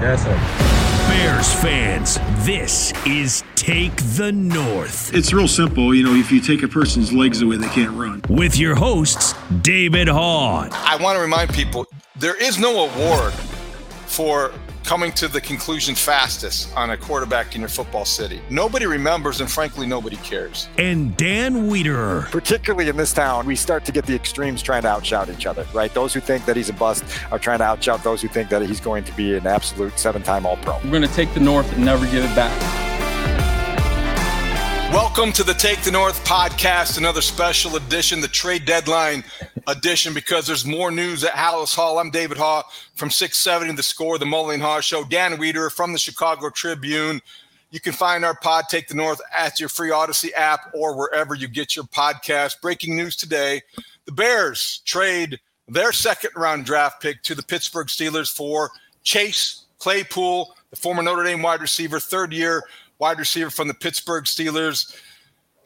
Yes, 0.00 0.22
sir. 0.22 0.80
Bears 1.10 1.52
fans, 1.60 2.18
this 2.46 2.90
is 3.04 3.44
Take 3.54 3.94
the 4.16 4.32
North. 4.32 5.14
It's 5.14 5.34
real 5.34 5.46
simple. 5.46 5.94
You 5.94 6.04
know, 6.04 6.14
if 6.14 6.32
you 6.32 6.40
take 6.40 6.62
a 6.62 6.68
person's 6.68 7.12
legs 7.12 7.42
away, 7.42 7.58
they 7.58 7.68
can't 7.68 7.90
run. 7.90 8.22
With 8.30 8.56
your 8.56 8.74
hosts, 8.74 9.34
David 9.60 10.08
Haugh. 10.08 10.70
I 10.72 10.96
want 11.02 11.16
to 11.16 11.20
remind 11.20 11.52
people 11.52 11.86
there 12.16 12.34
is 12.42 12.58
no 12.58 12.88
award 12.88 13.34
for 14.06 14.52
coming 14.90 15.12
to 15.12 15.28
the 15.28 15.40
conclusion 15.40 15.94
fastest 15.94 16.76
on 16.76 16.90
a 16.90 16.96
quarterback 16.96 17.54
in 17.54 17.60
your 17.60 17.68
football 17.68 18.04
city. 18.04 18.42
Nobody 18.50 18.86
remembers, 18.86 19.40
and 19.40 19.48
frankly, 19.48 19.86
nobody 19.86 20.16
cares. 20.16 20.68
And 20.78 21.16
Dan 21.16 21.70
Wiederer. 21.70 22.28
Particularly 22.32 22.88
in 22.88 22.96
this 22.96 23.12
town, 23.12 23.46
we 23.46 23.54
start 23.54 23.84
to 23.84 23.92
get 23.92 24.04
the 24.04 24.16
extremes 24.16 24.62
trying 24.62 24.82
to 24.82 24.88
outshout 24.88 25.32
each 25.32 25.46
other, 25.46 25.64
right? 25.72 25.94
Those 25.94 26.12
who 26.12 26.18
think 26.18 26.44
that 26.46 26.56
he's 26.56 26.70
a 26.70 26.72
bust 26.72 27.04
are 27.30 27.38
trying 27.38 27.58
to 27.58 27.64
outshout 27.66 28.02
those 28.02 28.20
who 28.20 28.26
think 28.26 28.48
that 28.48 28.62
he's 28.62 28.80
going 28.80 29.04
to 29.04 29.12
be 29.12 29.36
an 29.36 29.46
absolute 29.46 29.96
seven 29.96 30.24
time 30.24 30.44
All 30.44 30.56
Pro. 30.56 30.74
We're 30.78 30.90
going 30.90 31.02
to 31.02 31.14
take 31.14 31.32
the 31.34 31.40
North 31.40 31.72
and 31.72 31.84
never 31.84 32.04
give 32.06 32.24
it 32.24 32.34
back. 32.34 32.89
Welcome 34.92 35.30
to 35.34 35.44
the 35.44 35.54
Take 35.54 35.82
the 35.82 35.92
North 35.92 36.24
podcast, 36.24 36.98
another 36.98 37.20
special 37.20 37.76
edition, 37.76 38.20
the 38.20 38.26
trade 38.26 38.64
deadline 38.64 39.22
edition, 39.68 40.12
because 40.12 40.48
there's 40.48 40.66
more 40.66 40.90
news 40.90 41.22
at 41.22 41.30
Halas 41.30 41.76
Hall. 41.76 42.00
I'm 42.00 42.10
David 42.10 42.38
Haugh 42.38 42.64
from 42.96 43.08
670 43.08 43.76
The 43.76 43.84
Score, 43.84 44.18
the 44.18 44.24
Mully 44.24 44.58
Haugh 44.58 44.82
Show. 44.82 45.04
Dan 45.04 45.36
Wiederer 45.36 45.70
from 45.70 45.92
the 45.92 45.98
Chicago 45.98 46.50
Tribune. 46.50 47.20
You 47.70 47.78
can 47.78 47.92
find 47.92 48.24
our 48.24 48.34
pod, 48.34 48.64
Take 48.68 48.88
the 48.88 48.96
North, 48.96 49.20
at 49.32 49.60
your 49.60 49.68
free 49.68 49.90
Audacy 49.90 50.32
app 50.34 50.72
or 50.74 50.98
wherever 50.98 51.36
you 51.36 51.46
get 51.46 51.76
your 51.76 51.84
podcast. 51.84 52.60
Breaking 52.60 52.96
news 52.96 53.14
today 53.14 53.62
the 54.06 54.12
Bears 54.12 54.82
trade 54.84 55.38
their 55.68 55.92
second 55.92 56.32
round 56.34 56.64
draft 56.64 57.00
pick 57.00 57.22
to 57.22 57.36
the 57.36 57.44
Pittsburgh 57.44 57.86
Steelers 57.86 58.34
for 58.34 58.72
Chase 59.04 59.66
Claypool, 59.78 60.52
the 60.70 60.76
former 60.76 61.04
Notre 61.04 61.22
Dame 61.22 61.42
wide 61.42 61.60
receiver, 61.60 62.00
third 62.00 62.32
year 62.32 62.64
wide 63.00 63.18
receiver 63.18 63.50
from 63.50 63.66
the 63.66 63.74
Pittsburgh 63.74 64.24
Steelers. 64.24 64.94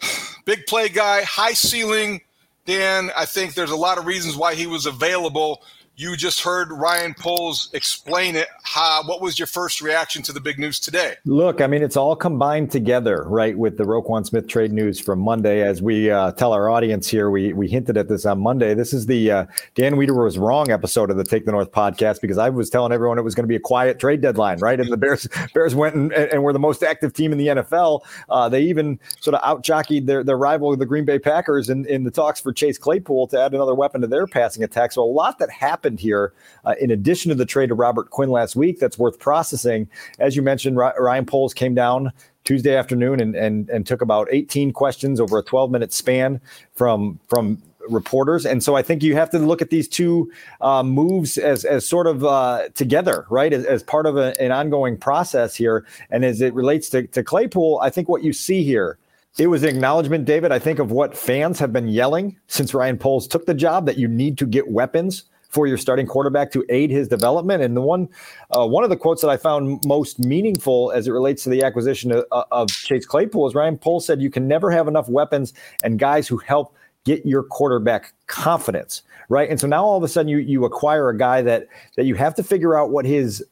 Big 0.47 0.67
play 0.67 0.89
guy, 0.89 1.23
high 1.23 1.53
ceiling. 1.53 2.21
Dan, 2.65 3.11
I 3.15 3.27
think 3.27 3.55
there's 3.55 3.71
a 3.71 3.77
lot 3.77 3.99
of 3.99 4.07
reasons 4.07 4.37
why 4.37 4.55
he 4.55 4.67
was 4.67 4.87
available. 4.87 5.63
You 5.97 6.17
just 6.17 6.41
heard 6.41 6.73
Ryan 6.73 7.15
Poles 7.15 7.69
explain 7.73 8.35
it. 8.35 8.49
How, 8.65 9.05
what 9.05 9.21
was 9.21 9.39
your 9.39 9.47
first 9.47 9.81
reaction 9.81 10.23
to 10.23 10.33
the 10.33 10.41
big 10.41 10.59
news 10.59 10.81
today? 10.81 11.15
Look, 11.25 11.61
I 11.61 11.69
mean, 11.69 11.85
it's 11.85 11.97
all 11.97 12.17
combined 12.17 12.73
together, 12.73 13.23
right, 13.29 13.57
with 13.57 13.77
the 13.79 13.85
Roquan 13.85 14.27
Smith 14.27 14.49
trade 14.49 14.73
news 14.73 14.99
from 14.99 15.21
Monday. 15.21 15.63
As 15.63 15.81
we 15.81 16.11
uh, 16.11 16.33
tell 16.33 16.53
our 16.53 16.69
audience 16.69 17.07
here, 17.07 17.31
we 17.31 17.53
we 17.53 17.69
hinted 17.69 17.97
at 17.97 18.09
this 18.09 18.27
on 18.27 18.41
Monday. 18.41 18.75
This 18.75 18.93
is 18.93 19.07
the 19.07 19.31
uh, 19.31 19.47
Dan 19.77 19.95
Wiederer 19.95 20.25
was 20.25 20.37
wrong 20.37 20.73
episode 20.73 21.13
of 21.13 21.17
the 21.17 21.23
Take 21.23 21.47
the 21.47 21.53
North 21.53 21.71
podcast 21.71 22.21
because 22.21 22.39
I 22.39 22.51
was 22.51 22.71
telling 22.71 22.91
everyone 22.91 23.17
it 23.17 23.23
was 23.23 23.37
going 23.37 23.45
to 23.45 23.49
be 23.49 23.55
a 23.55 23.61
quiet 23.61 24.01
trade 24.01 24.21
deadline, 24.21 24.59
right? 24.59 24.81
And 24.81 24.91
the 24.91 24.97
Bears 24.97 25.29
Bears 25.55 25.77
went 25.77 25.95
and, 25.95 26.13
and 26.13 26.43
were 26.43 26.53
the 26.53 26.59
most 26.59 26.83
active 26.83 27.13
team 27.13 27.31
in 27.31 27.39
the 27.39 27.47
NFL. 27.47 28.01
Uh, 28.29 28.49
they 28.49 28.63
even 28.63 28.99
sort 29.21 29.37
of 29.37 29.43
out 29.45 29.63
jockeyed 29.63 30.09
their, 30.09 30.25
their 30.25 30.39
rival, 30.39 30.77
the 30.77 30.87
Green 30.87 31.05
Bay 31.05 31.21
Packers, 31.21 31.71
in, 31.71 31.87
in 31.87 32.03
the 32.03 32.11
talks 32.11 32.41
for 32.41 32.53
Chase 32.53 32.79
Claypool 32.79 33.29
to 33.29 33.41
add 33.41 33.55
another 33.55 33.77
weapon 33.77 34.01
to 34.01 34.09
their 34.09 34.27
passing 34.27 34.65
attack. 34.65 34.91
So 34.91 35.01
a 35.01 35.07
lot 35.07 35.39
that 35.39 35.51
happened 35.51 35.84
happened 35.85 36.01
here. 36.01 36.33
Uh, 36.65 36.75
in 36.81 36.91
addition 36.91 37.29
to 37.29 37.35
the 37.35 37.45
trade 37.45 37.71
of 37.71 37.79
Robert 37.79 38.11
Quinn 38.11 38.31
last 38.31 38.57
week, 38.57 38.79
that's 38.79 38.99
worth 38.99 39.19
processing. 39.19 39.89
As 40.19 40.35
you 40.35 40.43
mentioned, 40.43 40.77
Ryan 40.77 41.27
Poles 41.27 41.53
came 41.53 41.75
down 41.75 42.11
Tuesday 42.45 42.75
afternoon 42.75 43.21
and 43.21 43.35
and 43.35 43.69
and 43.71 43.87
took 43.87 44.03
about 44.03 44.29
18 44.31 44.73
questions 44.73 45.21
over 45.21 45.39
a 45.39 45.43
12 45.43 45.71
minute 45.71 45.93
span 45.93 46.41
from 46.75 47.19
from 47.29 47.63
reporters. 47.91 48.47
And 48.47 48.63
so 48.63 48.77
I 48.77 48.83
think 48.83 49.03
you 49.03 49.15
have 49.15 49.29
to 49.31 49.39
look 49.39 49.61
at 49.61 49.69
these 49.69 49.87
two 49.87 50.33
uh, 50.63 50.83
moves 50.83 51.37
as, 51.37 51.67
as 51.67 51.87
sort 51.87 52.07
of 52.07 52.25
uh, 52.25 52.71
together, 52.75 53.27
right? 53.29 53.53
As, 53.53 53.67
as 53.67 53.83
part 53.83 54.07
of 54.07 54.17
a, 54.17 54.35
an 54.41 54.53
ongoing 54.53 54.97
process 54.97 55.55
here. 55.55 55.85
And 56.09 56.25
as 56.25 56.41
it 56.41 56.55
relates 56.55 56.89
to, 56.91 57.07
to 57.09 57.23
Claypool, 57.23 57.81
I 57.83 57.91
think 57.91 58.09
what 58.09 58.25
you 58.25 58.33
see 58.33 58.65
here, 58.65 58.97
it 59.37 59.49
was 59.49 59.65
an 59.65 59.69
acknowledgement, 59.69 60.25
David, 60.25 60.51
I 60.51 60.59
think, 60.59 60.79
of 60.79 60.93
what 60.93 61.15
fans 61.15 61.59
have 61.59 61.75
been 61.75 61.89
yelling 61.89 62.39
since 62.47 62.73
Ryan 62.73 62.97
Poles 62.97 63.29
took 63.29 63.45
the 63.45 63.53
job 63.53 63.85
that 63.85 63.99
you 63.99 64.09
need 64.09 64.39
to 64.39 64.47
get 64.47 64.71
weapons 64.71 65.25
for 65.55 65.69
your 65.69 65.79
starting 65.79 66.07
quarterback 66.07 66.51
to 66.51 66.65
aid 66.69 66.91
his 66.91 67.07
development. 67.07 67.63
And 67.63 67.77
the 67.77 67.81
one, 67.81 68.09
uh, 68.51 68.67
one 68.67 68.83
of 68.83 68.91
the 68.91 68.97
quotes 68.97 69.23
that 69.23 69.31
I 69.31 69.37
found 69.37 69.81
most 69.87 70.19
meaningful 70.19 70.91
as 70.91 71.07
it 71.07 71.13
relates 71.13 71.45
to 71.45 71.51
the 71.51 71.63
acquisition 71.63 72.11
of, 72.11 72.25
of 72.51 72.69
Chase 72.69 73.07
Claypool 73.07 73.47
is 73.47 73.55
Ryan 73.55 73.79
Poles 73.79 74.05
said, 74.05 74.21
"You 74.21 74.31
can 74.31 74.49
never 74.49 74.71
have 74.71 74.89
enough 74.89 75.09
weapons 75.09 75.55
and 75.85 75.99
guys 75.99 76.29
who 76.29 76.39
help." 76.39 76.75
Get 77.07 77.27
your 77.27 77.43
quarterback 77.43 78.15
confidence, 78.29 79.03
right? 79.29 79.51
And 79.51 79.61
so 79.61 79.67
now 79.67 79.85
all 79.85 79.99
of 79.99 80.03
a 80.05 80.09
sudden 80.09 80.27
you 80.27 80.39
you 80.39 80.65
acquire 80.65 81.11
a 81.11 81.19
guy 81.19 81.43
that 81.43 81.67
that 81.99 82.07
you 82.07 82.15
have 82.15 82.35
to 82.37 82.43
figure 82.43 82.79
out 82.79 82.93
what 82.93 83.05
his 83.05 83.45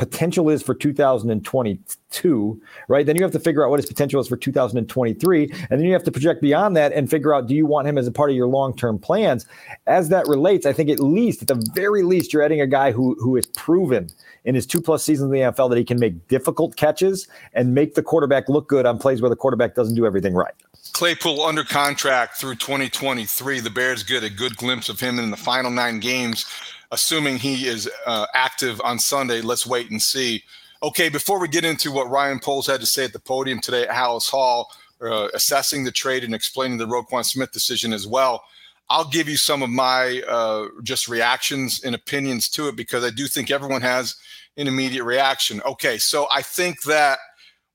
potential 0.00 0.48
is 0.48 0.62
for 0.62 0.74
2022, 0.74 2.62
right? 2.88 3.04
Then 3.04 3.16
you 3.16 3.22
have 3.22 3.32
to 3.32 3.38
figure 3.38 3.62
out 3.62 3.68
what 3.68 3.80
his 3.80 3.84
potential 3.84 4.18
is 4.18 4.26
for 4.26 4.38
2023. 4.38 5.52
And 5.68 5.78
then 5.78 5.82
you 5.82 5.92
have 5.92 6.04
to 6.04 6.10
project 6.10 6.40
beyond 6.40 6.74
that 6.78 6.94
and 6.94 7.10
figure 7.10 7.34
out 7.34 7.46
do 7.46 7.54
you 7.54 7.66
want 7.66 7.86
him 7.86 7.98
as 7.98 8.06
a 8.06 8.10
part 8.10 8.30
of 8.30 8.36
your 8.36 8.46
long 8.46 8.74
term 8.74 8.98
plans? 8.98 9.44
As 9.86 10.08
that 10.08 10.26
relates, 10.26 10.64
I 10.64 10.72
think 10.72 10.88
at 10.88 11.00
least, 11.00 11.42
at 11.42 11.48
the 11.48 11.62
very 11.74 12.02
least, 12.02 12.32
you're 12.32 12.42
adding 12.42 12.62
a 12.62 12.66
guy 12.66 12.92
who, 12.92 13.14
who 13.20 13.36
is 13.36 13.44
proven 13.48 14.08
in 14.46 14.54
his 14.54 14.66
two 14.66 14.80
plus 14.80 15.04
seasons 15.04 15.26
in 15.26 15.32
the 15.32 15.52
NFL 15.52 15.68
that 15.68 15.76
he 15.76 15.84
can 15.84 16.00
make 16.00 16.28
difficult 16.28 16.76
catches 16.76 17.28
and 17.52 17.74
make 17.74 17.94
the 17.94 18.02
quarterback 18.02 18.48
look 18.48 18.68
good 18.68 18.86
on 18.86 18.96
plays 18.96 19.20
where 19.20 19.28
the 19.28 19.36
quarterback 19.36 19.74
doesn't 19.74 19.96
do 19.96 20.06
everything 20.06 20.32
right. 20.32 20.54
Claypool 20.94 21.42
under 21.42 21.62
contract 21.62 22.38
through 22.38 22.54
2023. 22.54 23.60
The 23.60 23.68
Bears 23.68 24.02
get 24.02 24.24
a 24.24 24.30
good 24.30 24.56
glimpse 24.56 24.88
of 24.88 24.98
him 24.98 25.18
in 25.18 25.30
the 25.30 25.36
final 25.36 25.70
nine 25.70 26.00
games 26.00 26.46
assuming 26.90 27.38
he 27.38 27.66
is 27.66 27.88
uh, 28.06 28.26
active 28.34 28.80
on 28.82 28.98
Sunday. 28.98 29.40
Let's 29.40 29.66
wait 29.66 29.90
and 29.90 30.00
see. 30.00 30.42
Okay, 30.82 31.08
before 31.08 31.38
we 31.38 31.48
get 31.48 31.64
into 31.64 31.92
what 31.92 32.10
Ryan 32.10 32.40
Poles 32.40 32.66
had 32.66 32.80
to 32.80 32.86
say 32.86 33.04
at 33.04 33.12
the 33.12 33.18
podium 33.18 33.60
today 33.60 33.82
at 33.82 33.90
Halas 33.90 34.30
Hall, 34.30 34.72
uh, 35.00 35.28
assessing 35.34 35.84
the 35.84 35.92
trade 35.92 36.24
and 36.24 36.34
explaining 36.34 36.78
the 36.78 36.86
Roquan 36.86 37.24
Smith 37.24 37.52
decision 37.52 37.92
as 37.92 38.06
well, 38.06 38.42
I'll 38.88 39.08
give 39.08 39.28
you 39.28 39.36
some 39.36 39.62
of 39.62 39.70
my 39.70 40.22
uh, 40.28 40.66
just 40.82 41.06
reactions 41.06 41.84
and 41.84 41.94
opinions 41.94 42.48
to 42.50 42.68
it 42.68 42.76
because 42.76 43.04
I 43.04 43.10
do 43.10 43.26
think 43.26 43.50
everyone 43.50 43.82
has 43.82 44.16
an 44.56 44.66
immediate 44.66 45.04
reaction. 45.04 45.62
Okay, 45.64 45.96
so 45.98 46.26
I 46.32 46.42
think 46.42 46.82
that 46.82 47.18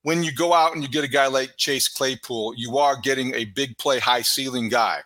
when 0.02 0.24
you 0.24 0.32
go 0.34 0.54
out 0.54 0.74
and 0.74 0.84
you 0.84 0.90
get 0.90 1.04
a 1.04 1.08
guy 1.10 1.28
like 1.28 1.58
Chase 1.58 1.88
Claypool, 1.88 2.56
you 2.58 2.78
are 2.78 3.00
getting 3.02 3.34
a 3.34 3.46
big 3.46 3.78
play, 3.78 4.00
high 4.00 4.22
ceiling 4.22 4.68
guy 4.68 5.02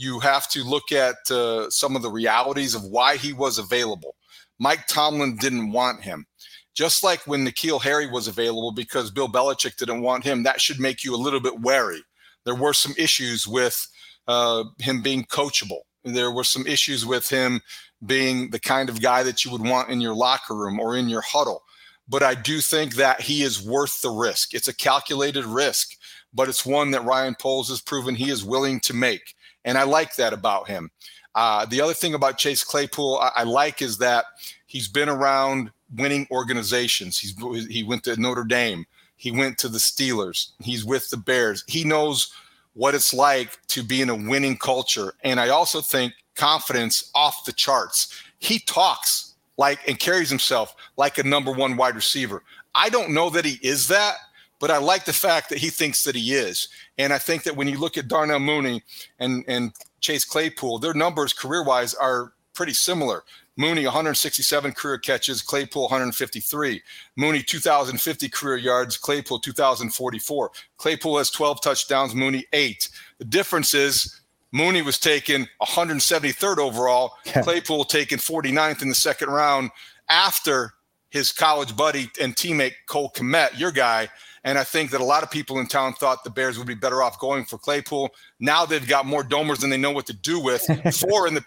you 0.00 0.18
have 0.18 0.48
to 0.48 0.64
look 0.64 0.92
at 0.92 1.30
uh, 1.30 1.68
some 1.68 1.94
of 1.94 2.00
the 2.00 2.10
realities 2.10 2.74
of 2.74 2.82
why 2.84 3.16
he 3.16 3.34
was 3.34 3.58
available. 3.58 4.16
Mike 4.58 4.86
Tomlin 4.86 5.36
didn't 5.36 5.72
want 5.72 6.02
him. 6.02 6.26
Just 6.72 7.04
like 7.04 7.26
when 7.26 7.46
N'Keal 7.46 7.82
Harry 7.82 8.06
was 8.06 8.26
available 8.26 8.72
because 8.72 9.10
Bill 9.10 9.28
Belichick 9.28 9.76
didn't 9.76 10.00
want 10.00 10.24
him, 10.24 10.42
that 10.42 10.58
should 10.58 10.80
make 10.80 11.04
you 11.04 11.14
a 11.14 11.20
little 11.20 11.38
bit 11.38 11.60
wary. 11.60 12.02
There 12.46 12.54
were 12.54 12.72
some 12.72 12.94
issues 12.96 13.46
with 13.46 13.86
uh, 14.26 14.64
him 14.78 15.02
being 15.02 15.24
coachable. 15.24 15.80
There 16.02 16.30
were 16.30 16.44
some 16.44 16.66
issues 16.66 17.04
with 17.04 17.28
him 17.28 17.60
being 18.06 18.48
the 18.48 18.60
kind 18.60 18.88
of 18.88 19.02
guy 19.02 19.22
that 19.24 19.44
you 19.44 19.50
would 19.50 19.60
want 19.60 19.90
in 19.90 20.00
your 20.00 20.14
locker 20.14 20.56
room 20.56 20.80
or 20.80 20.96
in 20.96 21.10
your 21.10 21.20
huddle. 21.20 21.62
But 22.08 22.22
I 22.22 22.34
do 22.34 22.62
think 22.62 22.94
that 22.94 23.20
he 23.20 23.42
is 23.42 23.62
worth 23.62 24.00
the 24.00 24.10
risk. 24.10 24.54
It's 24.54 24.68
a 24.68 24.74
calculated 24.74 25.44
risk, 25.44 25.90
but 26.32 26.48
it's 26.48 26.64
one 26.64 26.90
that 26.92 27.04
Ryan 27.04 27.36
Poles 27.38 27.68
has 27.68 27.82
proven 27.82 28.14
he 28.14 28.30
is 28.30 28.42
willing 28.42 28.80
to 28.80 28.94
make. 28.94 29.34
And 29.64 29.78
I 29.78 29.84
like 29.84 30.16
that 30.16 30.32
about 30.32 30.68
him. 30.68 30.90
Uh, 31.34 31.64
the 31.66 31.80
other 31.80 31.94
thing 31.94 32.14
about 32.14 32.38
Chase 32.38 32.64
Claypool 32.64 33.18
I, 33.18 33.30
I, 33.36 33.42
like 33.44 33.82
is 33.82 33.98
that 33.98 34.24
he's 34.66 34.88
been 34.88 35.08
around 35.08 35.70
winning 35.96 36.26
organizations. 36.30 37.18
He's 37.18 37.34
he 37.68 37.84
went 37.84 38.02
to 38.04 38.20
Notre 38.20 38.44
Dame. 38.44 38.84
He 39.16 39.30
went 39.30 39.58
to 39.58 39.68
the 39.68 39.78
Steelers. 39.78 40.48
He's 40.60 40.84
with 40.84 41.08
the 41.10 41.16
Bears. 41.16 41.62
He 41.68 41.84
knows 41.84 42.32
what 42.74 42.94
it's 42.94 43.12
like 43.12 43.58
to 43.68 43.82
be 43.82 44.00
in 44.00 44.08
a 44.08 44.14
winning 44.14 44.56
culture. 44.56 45.14
And 45.22 45.38
I 45.38 45.50
also 45.50 45.80
think 45.80 46.14
confidence 46.34 47.10
off 47.14 47.44
the 47.44 47.52
charts. 47.52 48.22
He 48.38 48.60
talks 48.60 49.34
like 49.58 49.86
and 49.86 49.98
carries 49.98 50.30
himself 50.30 50.74
like 50.96 51.18
a 51.18 51.22
number 51.22 51.52
one 51.52 51.76
wide 51.76 51.94
receiver. 51.94 52.42
I 52.74 52.88
don't 52.88 53.10
know 53.10 53.30
that 53.30 53.44
he 53.44 53.58
is 53.62 53.88
that, 53.88 54.14
but 54.60 54.70
I 54.70 54.78
like 54.78 55.06
the 55.06 55.12
fact 55.12 55.48
that 55.48 55.58
he 55.58 55.70
thinks 55.70 56.04
that 56.04 56.14
he 56.14 56.34
is. 56.34 56.68
And 56.98 57.12
I 57.12 57.18
think 57.18 57.42
that 57.44 57.56
when 57.56 57.66
you 57.66 57.78
look 57.78 57.96
at 57.96 58.08
Darnell 58.08 58.38
Mooney 58.38 58.82
and, 59.18 59.44
and 59.48 59.72
Chase 60.00 60.24
Claypool, 60.24 60.78
their 60.78 60.94
numbers 60.94 61.32
career 61.32 61.64
wise 61.64 61.94
are 61.94 62.34
pretty 62.54 62.74
similar. 62.74 63.24
Mooney 63.56 63.84
167 63.84 64.72
career 64.72 64.98
catches, 64.98 65.42
Claypool 65.42 65.82
153. 65.82 66.82
Mooney 67.16 67.42
2,050 67.42 68.28
career 68.28 68.56
yards, 68.56 68.96
Claypool 68.96 69.40
2,044. 69.40 70.50
Claypool 70.76 71.18
has 71.18 71.30
12 71.30 71.62
touchdowns, 71.62 72.14
Mooney 72.14 72.46
eight. 72.52 72.88
The 73.18 73.24
difference 73.24 73.74
is 73.74 74.20
Mooney 74.52 74.82
was 74.82 74.98
taken 74.98 75.48
173rd 75.62 76.58
overall, 76.58 77.12
Claypool 77.42 77.84
taken 77.84 78.18
49th 78.18 78.82
in 78.82 78.88
the 78.88 78.94
second 78.94 79.28
round 79.28 79.70
after 80.08 80.72
his 81.10 81.32
college 81.32 81.76
buddy 81.76 82.10
and 82.20 82.34
teammate 82.34 82.74
Cole 82.86 83.12
Kmet, 83.14 83.58
your 83.58 83.72
guy. 83.72 84.08
And 84.44 84.58
I 84.58 84.64
think 84.64 84.90
that 84.90 85.00
a 85.00 85.04
lot 85.04 85.22
of 85.22 85.30
people 85.30 85.58
in 85.58 85.66
town 85.66 85.92
thought 85.94 86.24
the 86.24 86.30
Bears 86.30 86.56
would 86.58 86.66
be 86.66 86.74
better 86.74 87.02
off 87.02 87.18
going 87.18 87.44
for 87.44 87.58
Claypool. 87.58 88.10
Now 88.38 88.64
they've 88.64 88.86
got 88.86 89.06
more 89.06 89.22
domers 89.22 89.60
than 89.60 89.70
they 89.70 89.76
know 89.76 89.90
what 89.90 90.06
to 90.06 90.14
do 90.14 90.40
with. 90.40 90.62
Four 91.00 91.28
in 91.28 91.34
the 91.34 91.44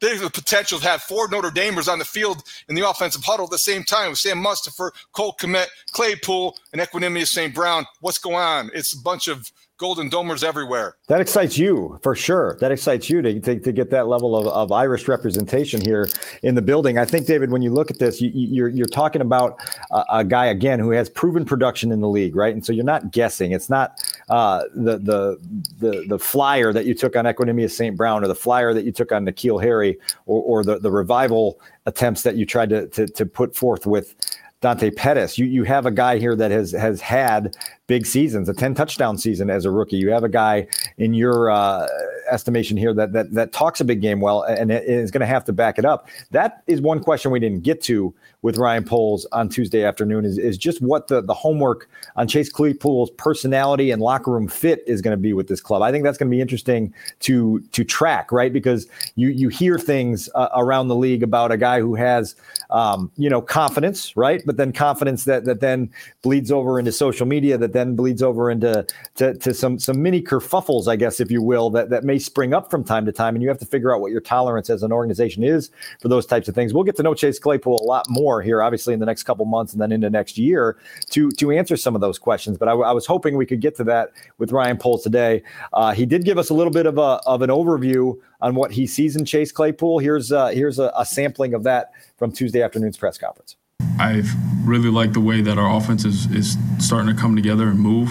there's 0.00 0.20
the 0.20 0.30
potential 0.30 0.78
to 0.78 0.86
have 0.86 1.02
four 1.02 1.28
Notre 1.28 1.50
Damers 1.50 1.90
on 1.90 1.98
the 1.98 2.04
field 2.04 2.42
in 2.68 2.74
the 2.74 2.88
offensive 2.88 3.22
huddle 3.24 3.44
at 3.44 3.50
the 3.50 3.58
same 3.58 3.84
time 3.84 4.10
with 4.10 4.18
Sam 4.18 4.42
Mustipher, 4.42 4.90
Cole 5.12 5.34
Kmet, 5.38 5.66
Claypool, 5.92 6.56
and 6.72 6.80
Equanimeous 6.80 7.28
St. 7.28 7.54
Brown. 7.54 7.84
What's 8.00 8.18
going 8.18 8.36
on? 8.36 8.70
It's 8.74 8.94
a 8.94 9.02
bunch 9.02 9.28
of 9.28 9.50
golden 9.78 10.08
domers 10.08 10.42
everywhere. 10.42 10.96
That 11.08 11.20
excites 11.20 11.58
you 11.58 11.98
for 12.02 12.14
sure. 12.14 12.56
That 12.60 12.72
excites 12.72 13.10
you 13.10 13.20
to, 13.20 13.40
to, 13.40 13.60
to 13.60 13.72
get 13.72 13.90
that 13.90 14.08
level 14.08 14.34
of, 14.34 14.46
of 14.46 14.72
Irish 14.72 15.06
representation 15.06 15.80
here 15.80 16.08
in 16.42 16.54
the 16.54 16.62
building. 16.62 16.96
I 16.98 17.04
think, 17.04 17.26
David, 17.26 17.50
when 17.50 17.60
you 17.60 17.70
look 17.70 17.90
at 17.90 17.98
this, 17.98 18.20
you, 18.20 18.30
you're, 18.32 18.68
you're 18.68 18.86
talking 18.86 19.20
about 19.20 19.60
a, 19.90 20.04
a, 20.10 20.24
guy, 20.24 20.46
again, 20.46 20.78
who 20.78 20.90
has 20.90 21.10
proven 21.10 21.44
production 21.44 21.92
in 21.92 22.00
the 22.00 22.08
league, 22.08 22.34
right? 22.34 22.54
And 22.54 22.64
so 22.64 22.72
you're 22.72 22.84
not 22.84 23.10
guessing. 23.10 23.52
It's 23.52 23.68
not 23.68 24.02
uh, 24.28 24.64
the, 24.74 24.98
the, 24.98 25.38
the, 25.78 26.04
the 26.08 26.18
flyer 26.18 26.72
that 26.72 26.86
you 26.86 26.94
took 26.94 27.14
on 27.14 27.26
Equanimeous 27.26 27.72
St. 27.72 27.96
Brown 27.96 28.24
or 28.24 28.28
the 28.28 28.34
flyer 28.34 28.72
that 28.72 28.84
you 28.84 28.92
took 28.92 29.12
on 29.12 29.26
N'Keal 29.26 29.62
Harry 29.62 29.98
or, 30.24 30.42
or 30.42 30.64
the, 30.64 30.78
the 30.78 30.90
revival 30.90 31.60
attempts 31.84 32.22
that 32.22 32.36
you 32.36 32.46
tried 32.46 32.70
to, 32.70 32.88
to, 32.88 33.06
to 33.06 33.26
put 33.26 33.54
forth 33.54 33.86
with 33.86 34.14
Dante 34.62 34.90
Pettis. 34.90 35.38
You 35.38 35.46
you 35.46 35.64
have 35.64 35.84
a 35.84 35.90
guy 35.90 36.18
here 36.18 36.34
that 36.34 36.50
has 36.50 36.72
has 36.72 37.00
had 37.00 37.56
big 37.86 38.06
seasons, 38.06 38.48
a 38.48 38.54
10 38.54 38.74
touchdown 38.74 39.18
season 39.18 39.50
as 39.50 39.64
a 39.64 39.70
rookie. 39.70 39.96
You 39.96 40.10
have 40.10 40.24
a 40.24 40.28
guy 40.28 40.66
in 40.98 41.14
your 41.14 41.50
uh, 41.50 41.86
estimation 42.30 42.76
here 42.76 42.94
that, 42.94 43.12
that 43.12 43.32
that 43.34 43.52
talks 43.52 43.80
a 43.80 43.84
big 43.84 44.00
game 44.00 44.20
well 44.20 44.42
and 44.42 44.72
is 44.72 45.10
going 45.10 45.20
to 45.20 45.26
have 45.26 45.44
to 45.44 45.52
back 45.52 45.78
it 45.78 45.84
up. 45.84 46.08
That 46.30 46.62
is 46.66 46.80
one 46.80 47.00
question 47.00 47.30
we 47.30 47.40
didn't 47.40 47.60
get 47.60 47.82
to 47.82 48.14
with 48.46 48.58
Ryan 48.58 48.84
Poles 48.84 49.26
on 49.32 49.48
Tuesday 49.48 49.82
afternoon 49.82 50.24
is, 50.24 50.38
is 50.38 50.56
just 50.56 50.80
what 50.80 51.08
the, 51.08 51.20
the 51.20 51.34
homework 51.34 51.90
on 52.14 52.28
Chase 52.28 52.48
Claypool's 52.48 53.10
personality 53.10 53.90
and 53.90 54.00
locker 54.00 54.30
room 54.30 54.46
fit 54.46 54.84
is 54.86 55.02
going 55.02 55.10
to 55.10 55.20
be 55.20 55.32
with 55.32 55.48
this 55.48 55.60
club. 55.60 55.82
I 55.82 55.90
think 55.90 56.04
that's 56.04 56.16
going 56.16 56.30
to 56.30 56.34
be 56.34 56.40
interesting 56.40 56.94
to 57.20 57.58
to 57.72 57.82
track, 57.82 58.30
right? 58.30 58.52
Because 58.52 58.86
you 59.16 59.30
you 59.30 59.48
hear 59.48 59.80
things 59.80 60.30
uh, 60.36 60.48
around 60.54 60.86
the 60.86 60.94
league 60.94 61.24
about 61.24 61.50
a 61.50 61.56
guy 61.56 61.80
who 61.80 61.96
has 61.96 62.36
um, 62.70 63.10
you 63.16 63.28
know 63.28 63.42
confidence, 63.42 64.16
right? 64.16 64.40
But 64.46 64.58
then 64.58 64.72
confidence 64.72 65.24
that 65.24 65.44
that 65.46 65.58
then 65.58 65.90
bleeds 66.22 66.52
over 66.52 66.78
into 66.78 66.92
social 66.92 67.26
media 67.26 67.58
that 67.58 67.72
then 67.72 67.96
bleeds 67.96 68.22
over 68.22 68.48
into 68.48 68.86
to, 69.16 69.34
to 69.34 69.54
some 69.54 69.80
some 69.80 70.00
mini 70.00 70.22
kerfuffles, 70.22 70.86
I 70.86 70.94
guess, 70.94 71.18
if 71.18 71.32
you 71.32 71.42
will, 71.42 71.68
that, 71.70 71.90
that 71.90 72.04
may 72.04 72.20
spring 72.20 72.54
up 72.54 72.70
from 72.70 72.84
time 72.84 73.06
to 73.06 73.12
time. 73.12 73.34
And 73.34 73.42
you 73.42 73.48
have 73.48 73.58
to 73.58 73.66
figure 73.66 73.92
out 73.92 74.00
what 74.00 74.12
your 74.12 74.20
tolerance 74.20 74.70
as 74.70 74.84
an 74.84 74.92
organization 74.92 75.42
is 75.42 75.72
for 76.00 76.06
those 76.06 76.26
types 76.26 76.46
of 76.46 76.54
things. 76.54 76.72
We'll 76.72 76.84
get 76.84 76.94
to 76.94 77.02
know 77.02 77.12
Chase 77.12 77.40
Claypool 77.40 77.80
a 77.82 77.84
lot 77.84 78.06
more 78.08 78.35
here, 78.42 78.62
obviously, 78.62 78.94
in 78.94 79.00
the 79.00 79.06
next 79.06 79.24
couple 79.24 79.44
months 79.44 79.72
and 79.72 79.80
then 79.80 79.92
into 79.92 80.10
next 80.10 80.38
year 80.38 80.76
to 81.10 81.30
to 81.32 81.50
answer 81.50 81.76
some 81.76 81.94
of 81.94 82.00
those 82.00 82.18
questions. 82.18 82.58
But 82.58 82.68
I, 82.68 82.72
I 82.72 82.92
was 82.92 83.06
hoping 83.06 83.36
we 83.36 83.46
could 83.46 83.60
get 83.60 83.76
to 83.76 83.84
that 83.84 84.12
with 84.38 84.52
Ryan 84.52 84.76
Poles 84.76 85.02
today. 85.02 85.42
Uh, 85.72 85.92
he 85.92 86.06
did 86.06 86.24
give 86.24 86.38
us 86.38 86.50
a 86.50 86.54
little 86.54 86.72
bit 86.72 86.86
of 86.86 86.98
a 86.98 87.20
of 87.26 87.42
an 87.42 87.50
overview 87.50 88.18
on 88.40 88.54
what 88.54 88.70
he 88.70 88.86
sees 88.86 89.16
in 89.16 89.24
Chase 89.24 89.52
Claypool. 89.52 89.98
Here's 89.98 90.32
uh, 90.32 90.48
here's 90.48 90.78
a, 90.78 90.92
a 90.96 91.04
sampling 91.04 91.54
of 91.54 91.62
that 91.64 91.92
from 92.16 92.32
Tuesday 92.32 92.62
afternoon's 92.62 92.96
press 92.96 93.18
conference. 93.18 93.56
I've 93.98 94.30
really 94.66 94.90
liked 94.90 95.14
the 95.14 95.20
way 95.20 95.40
that 95.40 95.58
our 95.58 95.76
offense 95.76 96.04
is, 96.04 96.26
is 96.32 96.56
starting 96.78 97.14
to 97.14 97.20
come 97.20 97.34
together 97.34 97.68
and 97.68 97.78
move. 97.78 98.10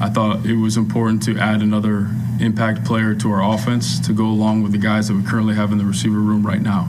I 0.00 0.08
thought 0.08 0.46
it 0.46 0.56
was 0.56 0.76
important 0.76 1.22
to 1.24 1.36
add 1.38 1.60
another 1.60 2.08
impact 2.40 2.84
player 2.84 3.14
to 3.16 3.32
our 3.32 3.54
offense 3.54 3.98
to 4.06 4.12
go 4.12 4.26
along 4.26 4.62
with 4.62 4.70
the 4.70 4.78
guys 4.78 5.08
that 5.08 5.14
we 5.14 5.24
currently 5.24 5.54
have 5.54 5.72
in 5.72 5.78
the 5.78 5.84
receiver 5.84 6.20
room 6.20 6.46
right 6.46 6.62
now. 6.62 6.88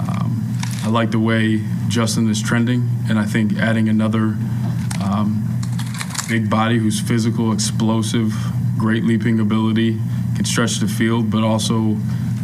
Um, 0.00 0.49
I 0.82 0.88
like 0.88 1.10
the 1.10 1.18
way 1.18 1.62
Justin 1.88 2.28
is 2.30 2.42
trending, 2.42 2.88
and 3.08 3.18
I 3.18 3.26
think 3.26 3.58
adding 3.58 3.88
another 3.88 4.36
um, 5.04 5.46
big 6.28 6.48
body 6.48 6.78
who's 6.78 7.00
physical, 7.00 7.52
explosive, 7.52 8.32
great 8.78 9.04
leaping 9.04 9.40
ability, 9.40 9.98
can 10.36 10.44
stretch 10.44 10.78
the 10.78 10.88
field, 10.88 11.30
but 11.30 11.42
also 11.42 11.96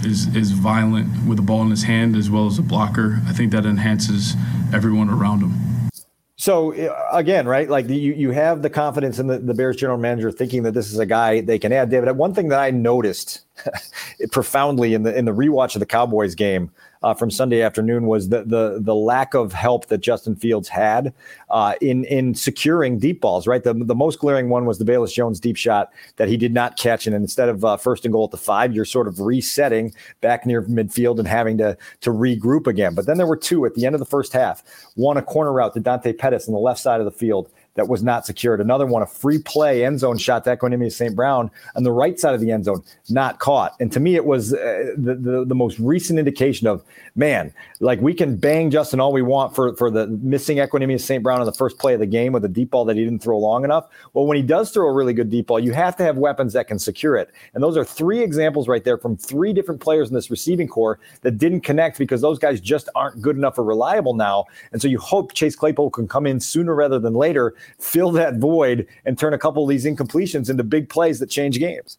is, 0.04 0.34
is 0.36 0.50
violent 0.50 1.26
with 1.26 1.38
the 1.38 1.42
ball 1.42 1.62
in 1.62 1.70
his 1.70 1.84
hand 1.84 2.14
as 2.14 2.30
well 2.30 2.46
as 2.46 2.58
a 2.58 2.62
blocker. 2.62 3.20
I 3.26 3.32
think 3.32 3.52
that 3.52 3.64
enhances 3.64 4.34
everyone 4.72 5.08
around 5.08 5.40
him. 5.40 5.90
So 6.36 6.74
uh, 6.74 7.08
again, 7.12 7.48
right? 7.48 7.68
Like 7.68 7.88
you, 7.88 8.12
you 8.12 8.30
have 8.32 8.60
the 8.60 8.68
confidence 8.68 9.18
in 9.18 9.26
the, 9.26 9.38
the 9.38 9.54
Bears 9.54 9.76
general 9.76 9.98
manager 9.98 10.30
thinking 10.30 10.62
that 10.64 10.74
this 10.74 10.92
is 10.92 10.98
a 10.98 11.06
guy 11.06 11.40
they 11.40 11.58
can 11.58 11.72
add. 11.72 11.88
David, 11.88 12.12
one 12.12 12.34
thing 12.34 12.48
that 12.48 12.60
I 12.60 12.70
noticed 12.70 13.46
profoundly 14.30 14.92
in 14.92 15.02
the 15.02 15.16
in 15.16 15.24
the 15.24 15.32
rewatch 15.32 15.74
of 15.74 15.80
the 15.80 15.86
Cowboys 15.86 16.34
game 16.34 16.70
uh, 17.02 17.14
from 17.14 17.30
Sunday 17.30 17.62
afternoon 17.62 18.06
was 18.06 18.28
the 18.28 18.44
the 18.44 18.78
the 18.80 18.94
lack 18.94 19.34
of 19.34 19.52
help 19.52 19.86
that 19.86 19.98
Justin 19.98 20.36
Fields 20.36 20.68
had 20.68 21.12
uh, 21.50 21.74
in 21.80 22.04
in 22.04 22.34
securing 22.34 22.98
deep 22.98 23.20
balls. 23.20 23.46
Right, 23.46 23.62
the 23.62 23.74
the 23.74 23.94
most 23.94 24.18
glaring 24.18 24.48
one 24.48 24.66
was 24.66 24.78
the 24.78 24.84
Velus 24.84 25.12
Jones 25.12 25.40
deep 25.40 25.56
shot 25.56 25.92
that 26.16 26.28
he 26.28 26.36
did 26.36 26.52
not 26.52 26.76
catch, 26.76 27.06
and 27.06 27.14
instead 27.14 27.48
of 27.48 27.64
uh, 27.64 27.76
first 27.76 28.04
and 28.04 28.12
goal 28.12 28.24
at 28.24 28.30
the 28.30 28.36
five, 28.36 28.74
you're 28.74 28.84
sort 28.84 29.08
of 29.08 29.20
resetting 29.20 29.92
back 30.20 30.46
near 30.46 30.62
midfield 30.62 31.18
and 31.18 31.28
having 31.28 31.58
to 31.58 31.76
to 32.00 32.10
regroup 32.10 32.66
again. 32.66 32.94
But 32.94 33.06
then 33.06 33.16
there 33.16 33.26
were 33.26 33.36
two 33.36 33.66
at 33.66 33.74
the 33.74 33.86
end 33.86 33.94
of 33.94 33.98
the 33.98 34.06
first 34.06 34.32
half. 34.32 34.62
One 34.94 35.16
a 35.16 35.22
corner 35.22 35.52
route 35.52 35.74
to 35.74 35.80
Dante 35.80 36.12
Pettis 36.12 36.48
on 36.48 36.54
the 36.54 36.60
left 36.60 36.80
side 36.80 37.00
of 37.00 37.04
the 37.04 37.12
field 37.12 37.50
that 37.76 37.88
was 37.88 38.02
not 38.02 38.26
secured. 38.26 38.60
Another 38.60 38.86
one, 38.86 39.02
a 39.02 39.06
free 39.06 39.38
play 39.38 39.84
end 39.84 40.00
zone 40.00 40.18
shot 40.18 40.44
to 40.44 40.56
Equanimeous 40.56 40.92
St. 40.92 41.14
Brown 41.14 41.50
on 41.74 41.82
the 41.82 41.92
right 41.92 42.18
side 42.18 42.34
of 42.34 42.40
the 42.40 42.50
end 42.50 42.64
zone, 42.64 42.82
not 43.08 43.38
caught. 43.38 43.74
And 43.80 43.92
to 43.92 44.00
me, 44.00 44.16
it 44.16 44.24
was 44.24 44.54
uh, 44.54 44.92
the, 44.96 45.14
the, 45.14 45.44
the 45.46 45.54
most 45.54 45.78
recent 45.78 46.18
indication 46.18 46.66
of 46.66 46.82
man, 47.14 47.52
like 47.80 48.00
we 48.00 48.14
can 48.14 48.36
bang 48.36 48.70
Justin 48.70 49.00
all 49.00 49.12
we 49.12 49.22
want 49.22 49.54
for 49.54 49.74
for 49.76 49.90
the 49.90 50.06
missing 50.06 50.58
Equanimeous 50.58 51.00
St. 51.00 51.22
Brown 51.22 51.40
on 51.40 51.46
the 51.46 51.52
first 51.52 51.78
play 51.78 51.94
of 51.94 52.00
the 52.00 52.06
game 52.06 52.32
with 52.32 52.44
a 52.44 52.48
deep 52.48 52.70
ball 52.70 52.84
that 52.84 52.96
he 52.96 53.04
didn't 53.04 53.22
throw 53.22 53.38
long 53.38 53.64
enough. 53.64 53.88
Well, 54.12 54.26
when 54.26 54.36
he 54.36 54.42
does 54.42 54.70
throw 54.70 54.88
a 54.88 54.92
really 54.92 55.14
good 55.14 55.30
deep 55.30 55.46
ball, 55.46 55.60
you 55.60 55.72
have 55.72 55.96
to 55.96 56.04
have 56.04 56.18
weapons 56.18 56.52
that 56.54 56.68
can 56.68 56.78
secure 56.78 57.16
it. 57.16 57.30
And 57.54 57.62
those 57.62 57.76
are 57.76 57.84
three 57.84 58.22
examples 58.22 58.68
right 58.68 58.84
there 58.84 58.98
from 58.98 59.16
three 59.16 59.52
different 59.52 59.80
players 59.80 60.08
in 60.08 60.14
this 60.14 60.30
receiving 60.30 60.68
corps 60.68 60.98
that 61.22 61.38
didn't 61.38 61.60
connect 61.60 61.98
because 61.98 62.20
those 62.20 62.38
guys 62.38 62.60
just 62.60 62.88
aren't 62.94 63.20
good 63.20 63.36
enough 63.36 63.58
or 63.58 63.64
reliable 63.64 64.14
now. 64.14 64.44
And 64.72 64.80
so 64.80 64.88
you 64.88 64.98
hope 64.98 65.32
Chase 65.32 65.56
Claypool 65.56 65.90
can 65.90 66.08
come 66.08 66.26
in 66.26 66.40
sooner 66.40 66.74
rather 66.74 66.98
than 66.98 67.14
later 67.14 67.54
fill 67.78 68.10
that 68.12 68.36
void 68.36 68.86
and 69.04 69.18
turn 69.18 69.34
a 69.34 69.38
couple 69.38 69.62
of 69.62 69.68
these 69.68 69.84
incompletions 69.84 70.50
into 70.50 70.64
big 70.64 70.88
plays 70.88 71.18
that 71.20 71.30
change 71.30 71.58
games. 71.58 71.98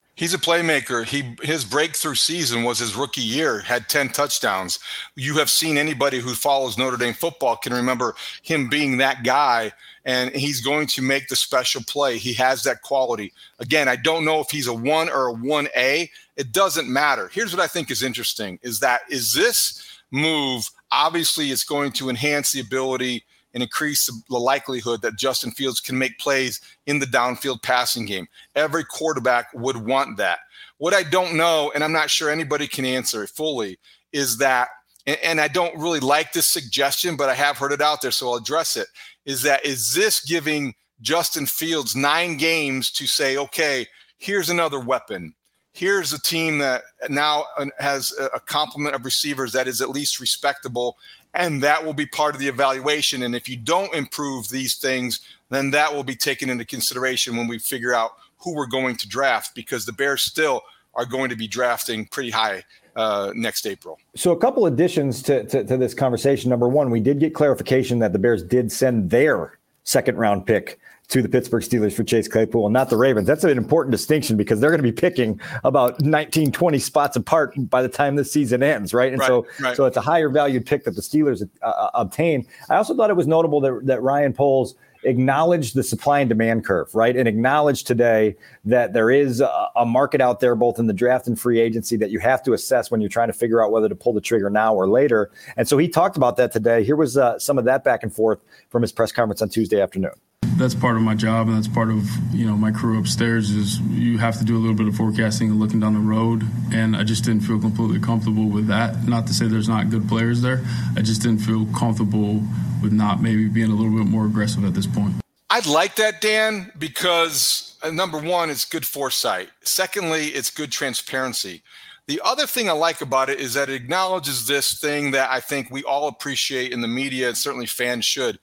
He's 0.15 0.33
a 0.33 0.37
playmaker. 0.37 1.05
He 1.05 1.35
his 1.41 1.63
breakthrough 1.63 2.15
season 2.15 2.63
was 2.63 2.79
his 2.79 2.95
rookie 2.95 3.21
year, 3.21 3.59
had 3.61 3.89
10 3.89 4.09
touchdowns. 4.09 4.79
You 5.15 5.35
have 5.35 5.49
seen 5.49 5.77
anybody 5.77 6.19
who 6.19 6.35
follows 6.35 6.77
Notre 6.77 6.97
Dame 6.97 7.13
football 7.13 7.55
can 7.55 7.73
remember 7.73 8.15
him 8.43 8.69
being 8.69 8.97
that 8.97 9.23
guy 9.23 9.71
and 10.03 10.35
he's 10.35 10.61
going 10.61 10.87
to 10.87 11.01
make 11.01 11.27
the 11.27 11.35
special 11.35 11.81
play. 11.87 12.17
He 12.17 12.33
has 12.33 12.63
that 12.63 12.81
quality. 12.81 13.33
Again, 13.59 13.87
I 13.87 13.95
don't 13.95 14.25
know 14.25 14.39
if 14.39 14.49
he's 14.49 14.67
a 14.67 14.73
1 14.73 15.09
or 15.09 15.29
a 15.29 15.33
1A. 15.33 16.09
It 16.35 16.51
doesn't 16.51 16.89
matter. 16.89 17.29
Here's 17.31 17.55
what 17.55 17.63
I 17.63 17.67
think 17.67 17.91
is 17.91 18.03
interesting 18.03 18.59
is 18.63 18.79
that 18.79 19.01
is 19.09 19.33
this 19.33 19.81
move 20.11 20.69
obviously 20.91 21.51
it's 21.51 21.63
going 21.63 21.91
to 21.93 22.09
enhance 22.09 22.51
the 22.51 22.59
ability 22.59 23.23
and 23.53 23.63
increase 23.63 24.09
the 24.29 24.37
likelihood 24.37 25.01
that 25.01 25.17
Justin 25.17 25.51
Fields 25.51 25.79
can 25.79 25.97
make 25.97 26.17
plays 26.19 26.61
in 26.85 26.99
the 26.99 27.05
downfield 27.05 27.61
passing 27.61 28.05
game. 28.05 28.27
Every 28.55 28.83
quarterback 28.83 29.47
would 29.53 29.77
want 29.77 30.17
that. 30.17 30.39
What 30.77 30.93
I 30.93 31.03
don't 31.03 31.35
know, 31.35 31.71
and 31.75 31.83
I'm 31.83 31.91
not 31.91 32.09
sure 32.09 32.29
anybody 32.29 32.67
can 32.67 32.85
answer 32.85 33.23
it 33.23 33.29
fully, 33.29 33.77
is 34.11 34.37
that, 34.37 34.69
and 35.05 35.39
I 35.41 35.47
don't 35.47 35.77
really 35.77 35.99
like 35.99 36.31
this 36.31 36.47
suggestion, 36.47 37.15
but 37.15 37.29
I 37.29 37.35
have 37.35 37.57
heard 37.57 37.71
it 37.71 37.81
out 37.81 38.01
there, 38.01 38.11
so 38.11 38.29
I'll 38.29 38.35
address 38.35 38.75
it. 38.75 38.87
Is 39.25 39.41
that 39.43 39.65
is 39.65 39.93
this 39.93 40.23
giving 40.23 40.73
Justin 41.01 41.45
Fields 41.45 41.95
nine 41.95 42.37
games 42.37 42.91
to 42.91 43.05
say, 43.07 43.37
okay, 43.37 43.85
here's 44.17 44.49
another 44.49 44.79
weapon 44.79 45.33
here's 45.73 46.13
a 46.13 46.21
team 46.21 46.57
that 46.57 46.83
now 47.09 47.45
uh, 47.57 47.65
has 47.79 48.13
a 48.33 48.39
complement 48.39 48.95
of 48.95 49.05
receivers 49.05 49.51
that 49.53 49.67
is 49.67 49.81
at 49.81 49.89
least 49.89 50.19
respectable 50.19 50.97
and 51.33 51.63
that 51.63 51.85
will 51.85 51.93
be 51.93 52.05
part 52.05 52.35
of 52.35 52.41
the 52.41 52.47
evaluation 52.47 53.23
and 53.23 53.35
if 53.35 53.47
you 53.47 53.57
don't 53.57 53.93
improve 53.93 54.49
these 54.49 54.75
things 54.75 55.21
then 55.49 55.71
that 55.71 55.93
will 55.93 56.03
be 56.03 56.15
taken 56.15 56.49
into 56.49 56.65
consideration 56.65 57.37
when 57.37 57.47
we 57.47 57.57
figure 57.57 57.93
out 57.93 58.11
who 58.37 58.55
we're 58.55 58.65
going 58.65 58.95
to 58.95 59.07
draft 59.07 59.53
because 59.55 59.85
the 59.85 59.93
bears 59.93 60.21
still 60.21 60.61
are 60.93 61.05
going 61.05 61.29
to 61.29 61.35
be 61.35 61.47
drafting 61.47 62.05
pretty 62.05 62.29
high 62.29 62.63
uh, 62.95 63.31
next 63.35 63.65
April. 63.65 63.97
So, 64.15 64.31
a 64.31 64.37
couple 64.37 64.65
additions 64.65 65.21
to, 65.23 65.45
to, 65.45 65.63
to 65.63 65.77
this 65.77 65.93
conversation. 65.93 66.49
Number 66.49 66.67
one, 66.67 66.89
we 66.89 66.99
did 66.99 67.19
get 67.19 67.33
clarification 67.33 67.99
that 67.99 68.13
the 68.13 68.19
Bears 68.19 68.43
did 68.43 68.71
send 68.71 69.09
their 69.09 69.57
second 69.83 70.17
round 70.17 70.45
pick 70.45 70.79
to 71.11 71.21
the 71.21 71.27
Pittsburgh 71.27 71.61
Steelers 71.61 71.93
for 71.93 72.03
Chase 72.03 72.27
Claypool 72.27 72.65
and 72.65 72.73
not 72.73 72.89
the 72.89 72.95
Ravens. 72.95 73.27
That's 73.27 73.43
an 73.43 73.57
important 73.57 73.91
distinction 73.91 74.37
because 74.37 74.59
they're 74.59 74.69
going 74.69 74.79
to 74.79 74.83
be 74.83 74.93
picking 74.93 75.39
about 75.65 75.99
19, 76.01 76.53
20 76.53 76.79
spots 76.79 77.17
apart 77.17 77.53
by 77.69 77.81
the 77.81 77.89
time 77.89 78.15
this 78.15 78.31
season 78.31 78.63
ends, 78.63 78.93
right? 78.93 79.11
And 79.11 79.19
right, 79.19 79.27
so, 79.27 79.45
right. 79.59 79.75
so 79.75 79.85
it's 79.85 79.97
a 79.97 80.01
higher 80.01 80.29
valued 80.29 80.65
pick 80.65 80.85
that 80.85 80.95
the 80.95 81.01
Steelers 81.01 81.47
uh, 81.61 81.65
uh, 81.65 81.91
obtain. 81.95 82.47
I 82.69 82.77
also 82.77 82.95
thought 82.95 83.09
it 83.09 83.17
was 83.17 83.27
notable 83.27 83.59
that, 83.59 83.81
that 83.87 84.01
Ryan 84.01 84.31
Poles 84.31 84.75
acknowledged 85.03 85.75
the 85.75 85.83
supply 85.83 86.19
and 86.19 86.29
demand 86.29 86.63
curve, 86.63 86.93
right? 86.95 87.17
And 87.17 87.27
acknowledged 87.27 87.87
today 87.87 88.37
that 88.63 88.93
there 88.93 89.09
is 89.09 89.41
a, 89.41 89.67
a, 89.75 89.85
market 89.85 90.21
out 90.21 90.39
there, 90.39 90.55
both 90.55 90.79
in 90.79 90.87
the 90.87 90.93
draft 90.93 91.27
and 91.27 91.37
free 91.37 91.59
agency, 91.59 91.97
that 91.97 92.11
you 92.11 92.19
have 92.19 92.43
to 92.43 92.53
assess 92.53 92.91
when 92.91 93.01
you're 93.01 93.09
trying 93.09 93.27
to 93.27 93.33
figure 93.33 93.63
out 93.63 93.71
whether 93.71 93.89
to 93.89 93.95
pull 93.95 94.13
the 94.13 94.21
trigger 94.21 94.49
now 94.49 94.73
or 94.73 94.87
later. 94.87 95.31
And 95.57 95.67
so 95.67 95.77
he 95.77 95.89
talked 95.89 96.17
about 96.17 96.37
that 96.37 96.51
today. 96.51 96.83
Here 96.83 96.95
was 96.95 97.17
uh, 97.17 97.37
some 97.39 97.57
of 97.57 97.65
that 97.65 97.83
back 97.83 98.03
and 98.03 98.13
forth 98.13 98.39
from 98.69 98.83
his 98.83 98.91
press 98.91 99.11
conference 99.11 99.41
on 99.41 99.49
Tuesday 99.49 99.81
afternoon 99.81 100.13
that's 100.61 100.75
part 100.75 100.95
of 100.95 101.01
my 101.01 101.15
job 101.15 101.47
and 101.47 101.57
that's 101.57 101.67
part 101.67 101.89
of 101.89 102.07
you 102.31 102.45
know 102.45 102.55
my 102.55 102.71
crew 102.71 102.99
upstairs 102.99 103.49
is 103.49 103.79
you 103.79 104.19
have 104.19 104.37
to 104.37 104.45
do 104.45 104.55
a 104.55 104.59
little 104.59 104.75
bit 104.75 104.87
of 104.87 104.95
forecasting 104.95 105.49
and 105.49 105.59
looking 105.59 105.79
down 105.79 105.95
the 105.95 105.99
road. 105.99 106.43
And 106.71 106.95
i 106.95 107.03
just 107.03 107.23
didn't 107.25 107.41
feel 107.41 107.59
completely 107.59 107.99
comfortable 107.99 108.45
with 108.45 108.67
that. 108.67 109.07
Not 109.07 109.25
to 109.27 109.33
say 109.33 109.47
there's 109.47 109.67
not 109.67 109.89
good 109.89 110.07
players 110.07 110.41
there. 110.41 110.61
I 110.95 111.01
just 111.01 111.23
didn't 111.23 111.41
feel 111.41 111.65
comfortable 111.77 112.41
with 112.81 112.93
not 112.93 113.21
maybe 113.21 113.47
being 113.47 113.71
a 113.71 113.75
little 113.75 113.97
bit 113.97 114.07
more 114.07 114.25
aggressive 114.25 114.63
at 114.63 114.75
this 114.75 114.85
point. 114.85 115.15
I'd 115.49 115.65
like 115.65 115.95
that 115.95 116.21
dan 116.21 116.71
because 116.77 117.75
uh, 117.81 117.89
number 117.89 118.19
one 118.19 118.51
it's 118.51 118.65
good 118.65 118.85
foresight. 118.85 119.49
Secondly 119.63 120.27
it's 120.27 120.51
good 120.51 120.71
transparency. 120.71 121.63
The 122.05 122.21
other 122.23 122.45
thing 122.45 122.69
I 122.69 122.73
like 122.73 123.01
about 123.01 123.29
it 123.29 123.39
is 123.39 123.55
that 123.55 123.69
it 123.69 123.75
acknowledges 123.75 124.45
this 124.45 124.79
thing 124.79 125.11
that 125.11 125.31
I 125.31 125.39
think 125.39 125.71
we 125.71 125.83
all 125.83 126.07
appreciate 126.07 126.73
in 126.73 126.81
the 126.81 126.87
media, 126.87 127.29
and 127.29 127.37
certainly 127.37 127.67
fans 127.67 128.05
should 128.05 128.39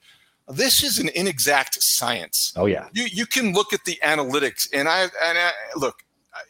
this 0.49 0.83
is 0.83 0.97
an 0.99 1.09
inexact 1.09 1.81
science. 1.81 2.53
Oh 2.55 2.65
yeah. 2.65 2.87
You 2.93 3.05
you 3.11 3.25
can 3.25 3.53
look 3.53 3.73
at 3.73 3.85
the 3.85 3.99
analytics, 4.03 4.67
and 4.73 4.87
I 4.87 5.03
and 5.03 5.37
I, 5.37 5.51
look. 5.75 6.03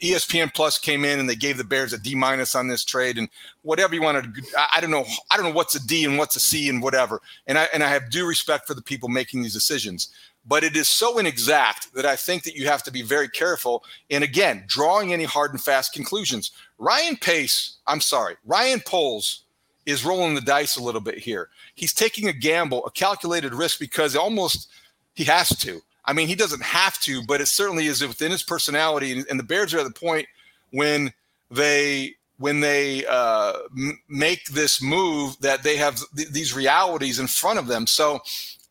ESPN 0.03 0.53
Plus 0.53 0.77
came 0.77 1.03
in 1.03 1.19
and 1.19 1.27
they 1.27 1.35
gave 1.35 1.57
the 1.57 1.63
Bears 1.63 1.93
a 1.93 1.97
D 1.97 2.13
minus 2.13 2.53
on 2.53 2.67
this 2.67 2.83
trade, 2.85 3.17
and 3.17 3.27
whatever 3.63 3.95
you 3.95 4.03
want 4.03 4.23
to. 4.23 4.43
I 4.71 4.79
don't 4.81 4.91
know. 4.91 5.05
I 5.31 5.35
don't 5.35 5.45
know 5.45 5.55
what's 5.55 5.73
a 5.73 5.87
D 5.87 6.05
and 6.05 6.17
what's 6.17 6.35
a 6.35 6.39
C 6.39 6.69
and 6.69 6.83
whatever. 6.83 7.21
And 7.47 7.57
I 7.57 7.67
and 7.73 7.83
I 7.83 7.87
have 7.87 8.11
due 8.11 8.27
respect 8.27 8.67
for 8.67 8.75
the 8.75 8.83
people 8.83 9.09
making 9.09 9.41
these 9.41 9.53
decisions, 9.53 10.13
but 10.45 10.63
it 10.63 10.75
is 10.75 10.89
so 10.89 11.17
inexact 11.17 11.93
that 11.95 12.05
I 12.05 12.15
think 12.17 12.43
that 12.43 12.55
you 12.55 12.67
have 12.67 12.83
to 12.83 12.91
be 12.91 13.01
very 13.01 13.29
careful. 13.29 13.83
And 14.11 14.23
again, 14.23 14.65
drawing 14.67 15.11
any 15.11 15.23
hard 15.23 15.51
and 15.51 15.61
fast 15.61 15.93
conclusions. 15.93 16.51
Ryan 16.77 17.17
Pace, 17.17 17.77
I'm 17.87 18.01
sorry, 18.01 18.35
Ryan 18.45 18.81
Poles 18.81 19.45
is 19.89 20.05
rolling 20.05 20.35
the 20.35 20.41
dice 20.41 20.77
a 20.77 20.83
little 20.83 21.01
bit 21.01 21.17
here. 21.17 21.49
He's 21.75 21.93
taking 21.93 22.27
a 22.27 22.33
gamble, 22.33 22.85
a 22.85 22.91
calculated 22.91 23.53
risk 23.53 23.79
because 23.79 24.15
almost 24.15 24.69
he 25.13 25.23
has 25.25 25.49
to. 25.59 25.81
I 26.05 26.13
mean, 26.13 26.27
he 26.27 26.35
doesn't 26.35 26.63
have 26.63 26.99
to, 27.01 27.23
but 27.25 27.41
it 27.41 27.47
certainly 27.47 27.85
is 27.85 28.01
within 28.01 28.31
his 28.31 28.43
personality. 28.43 29.23
And, 29.29 29.39
the 29.39 29.43
Bears 29.43 29.73
are 29.73 29.79
at 29.79 29.85
the 29.85 29.91
point 29.91 30.27
when 30.71 31.13
they 31.51 32.15
when 32.37 32.61
they 32.61 33.05
uh, 33.05 33.53
m- 33.77 33.99
make 34.07 34.45
this 34.47 34.81
move 34.81 35.37
that 35.41 35.61
they 35.61 35.75
have 35.75 36.01
th- 36.15 36.29
these 36.29 36.55
realities 36.55 37.19
in 37.19 37.27
front 37.27 37.59
of 37.59 37.67
them. 37.67 37.85
So 37.85 38.21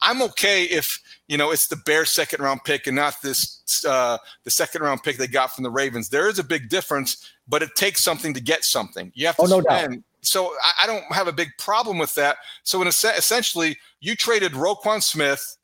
I'm 0.01 0.23
okay 0.23 0.65
if 0.65 1.01
you 1.29 1.37
know 1.37 1.51
it's 1.51 1.69
the 1.69 1.77
Bears 1.77 2.11
second 2.11 2.43
round 2.43 2.65
pick 2.65 2.87
and 2.87 2.97
not 2.97 3.21
this 3.23 3.85
uh, 3.87 4.19
the 4.45 4.51
second 4.51 4.83
round 4.83 5.03
pick 5.03 5.17
they 5.17 5.27
got 5.27 5.53
from 5.55 5.65
the 5.65 5.71
Ravens. 5.71 6.09
There 6.09 6.29
is 6.29 6.39
a 6.39 6.45
big 6.45 6.69
difference, 6.69 7.31
but 7.47 7.63
it 7.63 7.71
takes 7.77 8.03
something 8.03 8.33
to 8.35 8.41
get 8.41 8.65
something. 8.65 9.13
You 9.15 9.27
have 9.27 9.37
to 9.37 9.43
oh, 9.43 9.47
no 9.47 9.61
spend. 9.61 9.93
Doubt 9.93 10.03
so 10.23 10.55
I, 10.63 10.85
I 10.85 10.87
don't 10.87 11.05
have 11.13 11.29
a 11.29 11.33
big 11.33 11.51
problem 11.59 11.99
with 11.99 12.15
that. 12.15 12.37
So 12.63 12.81
in 12.83 12.89
a, 12.89 12.91
essentially, 12.91 13.77
you 14.01 14.15
traded 14.15 14.53
Roquan 14.53 15.03
Smith 15.03 15.57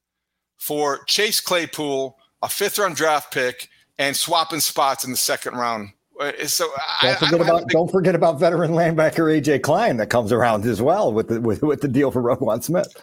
for 0.57 1.05
Chase 1.05 1.41
Claypool, 1.41 2.17
a 2.43 2.49
fifth 2.49 2.79
round 2.79 2.97
draft 2.97 3.33
pick, 3.33 3.69
and 3.99 4.17
swapping 4.17 4.61
spots 4.61 5.05
in 5.05 5.11
the 5.11 5.17
second 5.17 5.55
round. 5.55 5.91
Uh, 6.21 6.33
so 6.47 6.69
don't 7.03 7.19
forget 7.19 7.31
don't 7.31 7.41
about 7.41 7.61
big... 7.63 7.69
don't 7.69 7.91
forget 7.91 8.15
about 8.15 8.39
veteran 8.39 8.71
linebacker 8.71 9.41
AJ 9.41 9.63
Klein 9.63 9.97
that 9.97 10.11
comes 10.11 10.31
around 10.31 10.65
as 10.65 10.81
well 10.81 11.13
with 11.13 11.29
the 11.29 11.41
with, 11.41 11.63
with 11.63 11.81
the 11.81 11.89
deal 11.89 12.11
for 12.11 12.23
Roquan 12.23 12.63
Smith. 12.63 12.97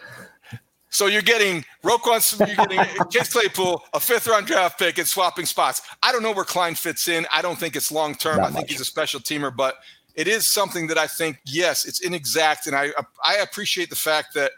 So 0.88 1.06
you're 1.06 1.22
getting 1.22 1.64
Roquan, 1.82 2.38
you're 2.38 2.66
getting 2.66 3.08
Chase 3.10 3.32
Claypool, 3.32 3.82
a 3.94 4.00
fifth 4.00 4.26
round 4.26 4.46
draft 4.46 4.78
pick, 4.78 4.98
and 4.98 5.06
swapping 5.06 5.46
spots. 5.46 5.82
I 6.02 6.12
don't 6.12 6.22
know 6.22 6.32
where 6.32 6.44
Klein 6.44 6.74
fits 6.74 7.08
in. 7.08 7.26
I 7.34 7.42
don't 7.42 7.58
think 7.58 7.76
it's 7.76 7.90
long 7.90 8.14
term. 8.14 8.40
I 8.40 8.44
think 8.44 8.54
much. 8.54 8.70
he's 8.70 8.80
a 8.80 8.84
special 8.84 9.20
teamer, 9.20 9.54
but 9.54 9.76
it 10.14 10.28
is 10.28 10.50
something 10.50 10.86
that 10.88 10.98
I 10.98 11.06
think, 11.06 11.38
yes, 11.44 11.84
it's 11.84 12.00
inexact, 12.00 12.66
and 12.66 12.76
I 12.76 12.90
I 13.24 13.36
appreciate 13.36 13.90
the 13.90 13.96
fact 13.96 14.34
that 14.34 14.52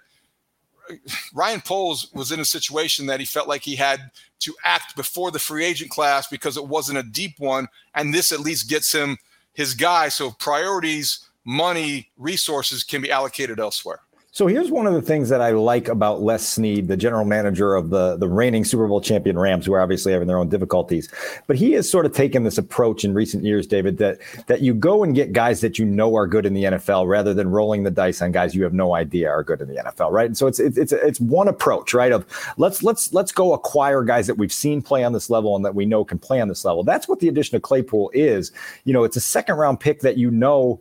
Ryan 1.33 1.61
Poles 1.61 2.11
was 2.13 2.33
in 2.33 2.41
a 2.41 2.45
situation 2.45 3.07
that 3.07 3.21
he 3.21 3.27
felt 3.27 3.49
like 3.49 3.63
he 3.63 3.77
had 3.77 4.11
to 4.41 4.55
act 4.65 4.97
before 4.97 5.31
the 5.31 5.39
free 5.39 5.65
agent 5.65 5.91
class 5.91 6.27
because 6.29 6.57
it 6.57 6.67
wasn't 6.67 6.99
a 6.99 7.03
deep 7.03 7.39
one, 7.39 7.69
and 7.95 8.13
this 8.13 8.33
at 8.33 8.41
least 8.41 8.69
gets 8.69 8.93
him 8.93 9.17
his 9.55 9.75
guy. 9.75 10.09
So 10.09 10.33
priorities, 10.33 11.27
money, 11.45 12.11
resources 12.19 12.83
can 12.83 13.01
be 13.01 13.11
allocated 13.11 13.59
elsewhere. 13.59 14.01
So 14.35 14.49
here's 14.49 14.69
one 14.69 14.89
of 14.89 14.95
the 14.95 15.01
things 15.01 15.29
that 15.29 15.41
I 15.41 15.51
like 15.51 15.87
about 15.87 16.21
Les 16.21 16.45
Snead, 16.45 16.89
the 16.89 16.97
general 16.97 17.25
manager 17.25 17.77
of 17.77 17.91
the, 17.91 18.17
the 18.17 18.27
reigning 18.27 18.65
Super 18.65 18.89
Bowl 18.89 19.01
champion 19.01 19.39
Rams, 19.39 19.65
who 19.65 19.75
are 19.75 19.81
obviously 19.81 20.13
having 20.13 20.27
their 20.27 20.39
own 20.39 20.49
difficulties. 20.49 21.09
But 21.47 21.55
he 21.55 21.71
has 21.75 21.89
sort 21.89 22.05
of 22.05 22.13
taken 22.13 22.43
this 22.43 22.59
approach 22.59 23.05
in 23.05 23.15
recent 23.15 23.45
years, 23.45 23.65
David, 23.65 23.99
that 23.99 24.19
that 24.49 24.61
you 24.61 24.75
go 24.75 25.05
and 25.05 25.15
get 25.15 25.33
guys 25.33 25.61
that 25.61 25.79
you 25.79 25.85
know 25.85 26.17
are 26.17 26.27
good 26.27 26.47
in 26.47 26.53
the 26.53 26.65
NFL 26.65 27.07
rather 27.07 27.33
than 27.33 27.49
rolling 27.49 27.85
the 27.85 27.93
dice 27.93 28.21
on 28.23 28.33
guys 28.33 28.57
you 28.57 28.65
have 28.65 28.75
no 28.75 28.97
idea 28.97 29.31
are 29.31 29.45
good 29.45 29.61
in 29.61 29.69
the 29.69 29.77
NFL, 29.77 30.11
right? 30.11 30.27
And 30.27 30.37
so 30.37 30.49
it's 30.49 30.59
it's 30.59 30.79
it's, 30.79 30.91
it's 30.91 31.21
one 31.21 31.47
approach, 31.47 31.95
right? 31.95 32.11
Of 32.11 32.27
let's 32.57 32.83
let's 32.83 33.13
let's 33.13 33.31
go 33.31 33.53
acquire 33.53 34.03
guys 34.03 34.27
that 34.27 34.37
we've 34.37 34.53
seen 34.53 34.83
play 34.83 35.05
on 35.05 35.13
this 35.13 35.31
level 35.31 35.55
and 35.55 35.65
that 35.65 35.77
we 35.77 35.87
know 35.87 36.05
can 36.05 36.19
play 36.19 36.41
on 36.41 36.49
this 36.49 36.65
level. 36.65 36.83
That's 36.83 37.07
what 37.07 37.21
the 37.21 37.29
addition 37.29 37.55
of 37.55 37.63
Claypool 37.63 38.11
is. 38.13 38.51
You 38.83 38.95
know, 38.95 39.05
it's 39.05 39.17
a 39.17 39.21
second 39.21 39.55
round 39.59 39.79
pick 39.79 40.01
that 40.01 40.19
you 40.19 40.33
know 40.33 40.81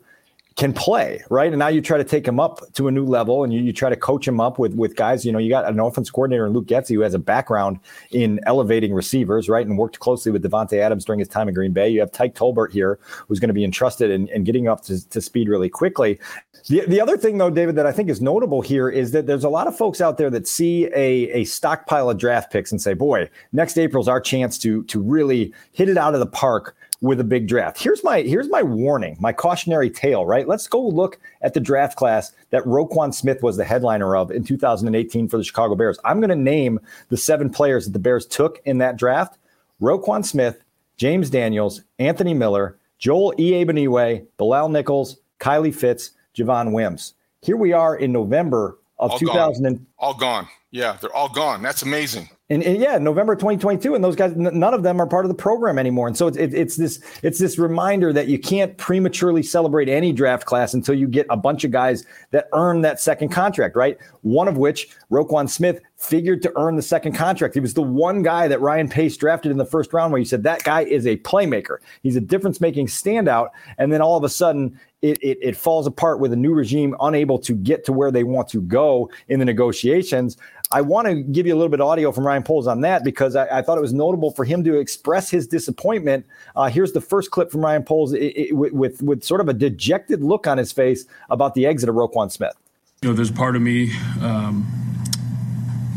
can 0.55 0.71
play, 0.71 1.23
right? 1.29 1.51
And 1.51 1.59
now 1.59 1.67
you 1.67 1.81
try 1.81 1.97
to 1.97 2.03
take 2.03 2.27
him 2.27 2.39
up 2.39 2.61
to 2.73 2.87
a 2.87 2.91
new 2.91 3.05
level 3.05 3.43
and 3.43 3.51
you, 3.51 3.61
you 3.61 3.73
try 3.73 3.89
to 3.89 3.95
coach 3.95 4.27
him 4.27 4.39
up 4.39 4.59
with 4.59 4.75
with 4.75 4.95
guys. 4.95 5.25
You 5.25 5.31
know, 5.31 5.39
you 5.39 5.49
got 5.49 5.67
an 5.67 5.79
offense 5.79 6.09
coordinator 6.09 6.45
in 6.45 6.53
Luke 6.53 6.67
Getsy 6.67 6.95
who 6.95 7.01
has 7.01 7.13
a 7.13 7.19
background 7.19 7.79
in 8.11 8.39
elevating 8.45 8.93
receivers, 8.93 9.49
right? 9.49 9.65
And 9.65 9.77
worked 9.77 9.99
closely 9.99 10.31
with 10.31 10.43
Davante 10.43 10.77
Adams 10.77 11.05
during 11.05 11.19
his 11.19 11.27
time 11.27 11.47
in 11.47 11.55
Green 11.55 11.73
Bay. 11.73 11.89
You 11.89 12.01
have 12.01 12.11
Tyke 12.11 12.35
Tolbert 12.35 12.71
here, 12.71 12.99
who's 13.27 13.39
going 13.39 13.49
to 13.49 13.53
be 13.53 13.63
entrusted 13.63 14.11
in, 14.11 14.27
in 14.29 14.43
getting 14.43 14.67
up 14.67 14.81
to, 14.85 15.07
to 15.09 15.21
speed 15.21 15.49
really 15.49 15.69
quickly. 15.69 16.19
The, 16.67 16.85
the 16.87 17.01
other 17.01 17.17
thing, 17.17 17.39
though, 17.39 17.49
David, 17.49 17.75
that 17.75 17.85
I 17.85 17.91
think 17.91 18.09
is 18.09 18.21
notable 18.21 18.61
here 18.61 18.89
is 18.89 19.11
that 19.11 19.27
there's 19.27 19.43
a 19.43 19.49
lot 19.49 19.67
of 19.67 19.75
folks 19.75 19.99
out 19.99 20.17
there 20.17 20.29
that 20.29 20.47
see 20.47 20.85
a, 20.95 21.29
a 21.31 21.43
stockpile 21.43 22.09
of 22.09 22.17
draft 22.17 22.51
picks 22.53 22.71
and 22.71 22.81
say, 22.81 22.93
boy, 22.93 23.29
next 23.51 23.77
April's 23.77 24.07
our 24.07 24.21
chance 24.21 24.57
to, 24.59 24.83
to 24.83 25.01
really 25.01 25.51
hit 25.73 25.89
it 25.89 25.97
out 25.97 26.13
of 26.13 26.19
the 26.19 26.25
park 26.25 26.75
with 27.03 27.19
a 27.19 27.23
big 27.23 27.47
draft. 27.49 27.83
Here's 27.83 28.01
my 28.01 28.21
here's 28.21 28.49
my 28.49 28.63
warning, 28.63 29.17
my 29.19 29.33
cautionary 29.33 29.89
tale, 29.89 30.25
right? 30.25 30.47
Let's 30.47 30.67
go 30.67 30.81
look 30.81 31.19
at 31.41 31.53
the 31.53 31.59
draft 31.59 31.97
class 31.97 32.31
that 32.51 32.63
Roquan 32.63 33.13
Smith 33.13 33.43
was 33.43 33.57
the 33.57 33.65
headliner 33.65 34.15
of 34.15 34.31
in 34.31 34.45
2018 34.45 35.27
for 35.27 35.35
the 35.35 35.43
Chicago 35.43 35.75
Bears. 35.75 35.99
I'm 36.05 36.21
going 36.21 36.29
to 36.29 36.35
name 36.35 36.79
the 37.09 37.17
seven 37.17 37.49
players 37.49 37.85
that 37.85 37.91
the 37.91 37.99
Bears 37.99 38.25
took 38.25 38.61
in 38.63 38.77
that 38.77 38.95
draft. 38.95 39.37
Roquan 39.81 40.25
Smith, 40.25 40.63
James 40.95 41.29
Daniels, 41.29 41.81
Anthony 41.99 42.33
Miller, 42.33 42.77
Joel 42.99 43.33
Iyiegbuniwe, 43.37 44.25
Bilal 44.37 44.69
Nichols, 44.69 45.17
Kylie 45.41 45.75
Fitts, 45.75 46.11
Javon 46.37 46.71
Wims. 46.71 47.15
Here 47.41 47.57
we 47.57 47.73
are 47.73 47.97
in 47.97 48.13
November 48.13 48.79
of 48.97 49.11
all 49.11 49.19
2000 49.19 49.63
gone. 49.63 49.87
all 49.99 50.13
gone. 50.13 50.47
Yeah, 50.71 50.97
they're 51.01 51.13
all 51.13 51.27
gone. 51.27 51.61
That's 51.61 51.81
amazing. 51.81 52.29
And, 52.49 52.61
and, 52.61 52.77
yeah, 52.77 52.97
November 52.97 53.35
2022, 53.35 53.95
and 53.95 54.03
those 54.03 54.17
guys, 54.17 54.33
n- 54.33 54.59
none 54.59 54.73
of 54.73 54.83
them 54.83 55.01
are 55.01 55.07
part 55.07 55.23
of 55.23 55.29
the 55.29 55.35
program 55.35 55.79
anymore. 55.79 56.07
And 56.07 56.17
so 56.17 56.27
it's, 56.27 56.35
it, 56.35 56.53
it's 56.53 56.75
this 56.75 57.01
it's 57.23 57.39
this 57.39 57.57
reminder 57.57 58.11
that 58.11 58.27
you 58.27 58.37
can't 58.37 58.77
prematurely 58.77 59.41
celebrate 59.41 59.87
any 59.87 60.11
draft 60.11 60.45
class 60.45 60.73
until 60.73 60.93
you 60.93 61.07
get 61.07 61.25
a 61.29 61.37
bunch 61.37 61.63
of 61.63 61.71
guys 61.71 62.05
that 62.31 62.49
earn 62.53 62.81
that 62.81 62.99
second 62.99 63.29
contract, 63.29 63.77
right? 63.77 63.97
One 64.23 64.49
of 64.49 64.57
which 64.57 64.89
Roquan 65.09 65.49
Smith 65.49 65.79
figured 65.95 66.41
to 66.41 66.51
earn 66.57 66.75
the 66.75 66.81
second 66.81 67.13
contract. 67.13 67.53
He 67.53 67.61
was 67.61 67.75
the 67.75 67.81
one 67.81 68.23
guy 68.23 68.49
that 68.49 68.59
Ryan 68.59 68.89
Pace 68.89 69.15
drafted 69.15 69.49
in 69.49 69.57
the 69.57 69.65
first 69.65 69.93
round 69.93 70.11
where 70.11 70.19
you 70.19 70.25
said 70.25 70.43
that 70.43 70.65
guy 70.65 70.81
is 70.81 71.07
a 71.07 71.15
playmaker. 71.17 71.77
He's 72.01 72.17
a 72.17 72.21
difference 72.21 72.59
making 72.59 72.87
standout. 72.87 73.51
And 73.77 73.91
then 73.91 74.01
all 74.01 74.17
of 74.17 74.25
a 74.25 74.29
sudden, 74.29 74.77
it, 75.03 75.17
it, 75.21 75.37
it, 75.41 75.57
falls 75.57 75.85
apart 75.85 76.19
with 76.19 76.31
a 76.31 76.35
new 76.35 76.53
regime 76.53 76.95
unable 77.01 77.37
to 77.37 77.53
get 77.53 77.83
to 77.85 77.93
where 77.93 78.09
they 78.09 78.23
want 78.23 78.47
to 78.47 78.61
go 78.61 79.11
in 79.27 79.37
the 79.37 79.45
negotiations. 79.45 80.37
I 80.71 80.79
want 80.79 81.07
to 81.07 81.15
give 81.15 81.45
you 81.45 81.53
a 81.53 81.57
little 81.57 81.69
bit 81.69 81.81
of 81.81 81.87
audio 81.87 82.11
from 82.13 82.25
Ryan 82.25 82.41
Poles 82.41 82.67
on 82.67 82.81
that 82.81 83.03
because 83.03 83.35
I, 83.35 83.59
I 83.59 83.61
thought 83.61 83.77
it 83.77 83.81
was 83.81 83.93
notable 83.93 84.31
for 84.31 84.45
him 84.45 84.63
to 84.63 84.75
express 84.79 85.29
his 85.29 85.45
disappointment. 85.45 86.25
Uh, 86.55 86.69
here's 86.69 86.93
the 86.93 87.01
first 87.01 87.31
clip 87.31 87.51
from 87.51 87.61
Ryan 87.61 87.83
Poles 87.83 88.13
it, 88.13 88.19
it, 88.19 88.55
with, 88.55 88.71
with, 88.71 89.01
with 89.03 89.23
sort 89.25 89.41
of 89.41 89.49
a 89.49 89.53
dejected 89.53 90.23
look 90.23 90.47
on 90.47 90.57
his 90.57 90.71
face 90.71 91.05
about 91.29 91.53
the 91.53 91.65
exit 91.65 91.89
of 91.89 91.95
Roquan 91.95 92.31
Smith. 92.31 92.55
You 93.01 93.09
know, 93.09 93.15
there's 93.15 93.31
part 93.31 93.57
of 93.57 93.61
me 93.61 93.91
um, 94.21 94.65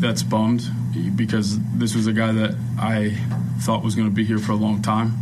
that's 0.01 0.25
bummed 0.25 0.69
because 1.15 1.61
this 1.75 1.95
was 1.95 2.09
a 2.09 2.13
guy 2.13 2.33
that 2.33 2.57
I 2.77 3.17
thought 3.61 3.85
was 3.85 3.95
going 3.95 4.09
to 4.09 4.15
be 4.15 4.25
here 4.25 4.39
for 4.39 4.51
a 4.51 4.57
long 4.57 4.83
time. 4.83 5.15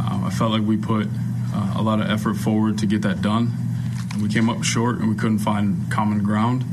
Um, 0.00 0.22
I 0.24 0.30
felt 0.30 0.50
like 0.52 0.62
we 0.62 0.76
put 0.76 1.08
uh, 1.52 1.74
a 1.76 1.82
lot 1.82 2.00
of 2.00 2.10
effort 2.10 2.34
forward 2.34 2.78
to 2.78 2.86
get 2.86 3.02
that 3.02 3.22
done. 3.22 3.52
And 4.12 4.22
we 4.22 4.28
came 4.28 4.48
up 4.48 4.62
short 4.62 4.98
and 4.98 5.08
we 5.08 5.14
couldn't 5.14 5.40
find 5.40 5.90
common 5.90 6.22
ground. 6.22 6.64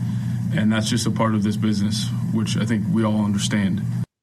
And 0.53 0.71
that's 0.71 0.89
just 0.89 1.05
a 1.05 1.12
part 1.12 1.36
of 1.36 1.43
this 1.43 1.57
business, 1.57 2.09
which 2.33 2.57
I 2.57 2.65
think 2.65 2.86
we 2.91 3.03
all 3.03 3.24
understand. 3.24 3.81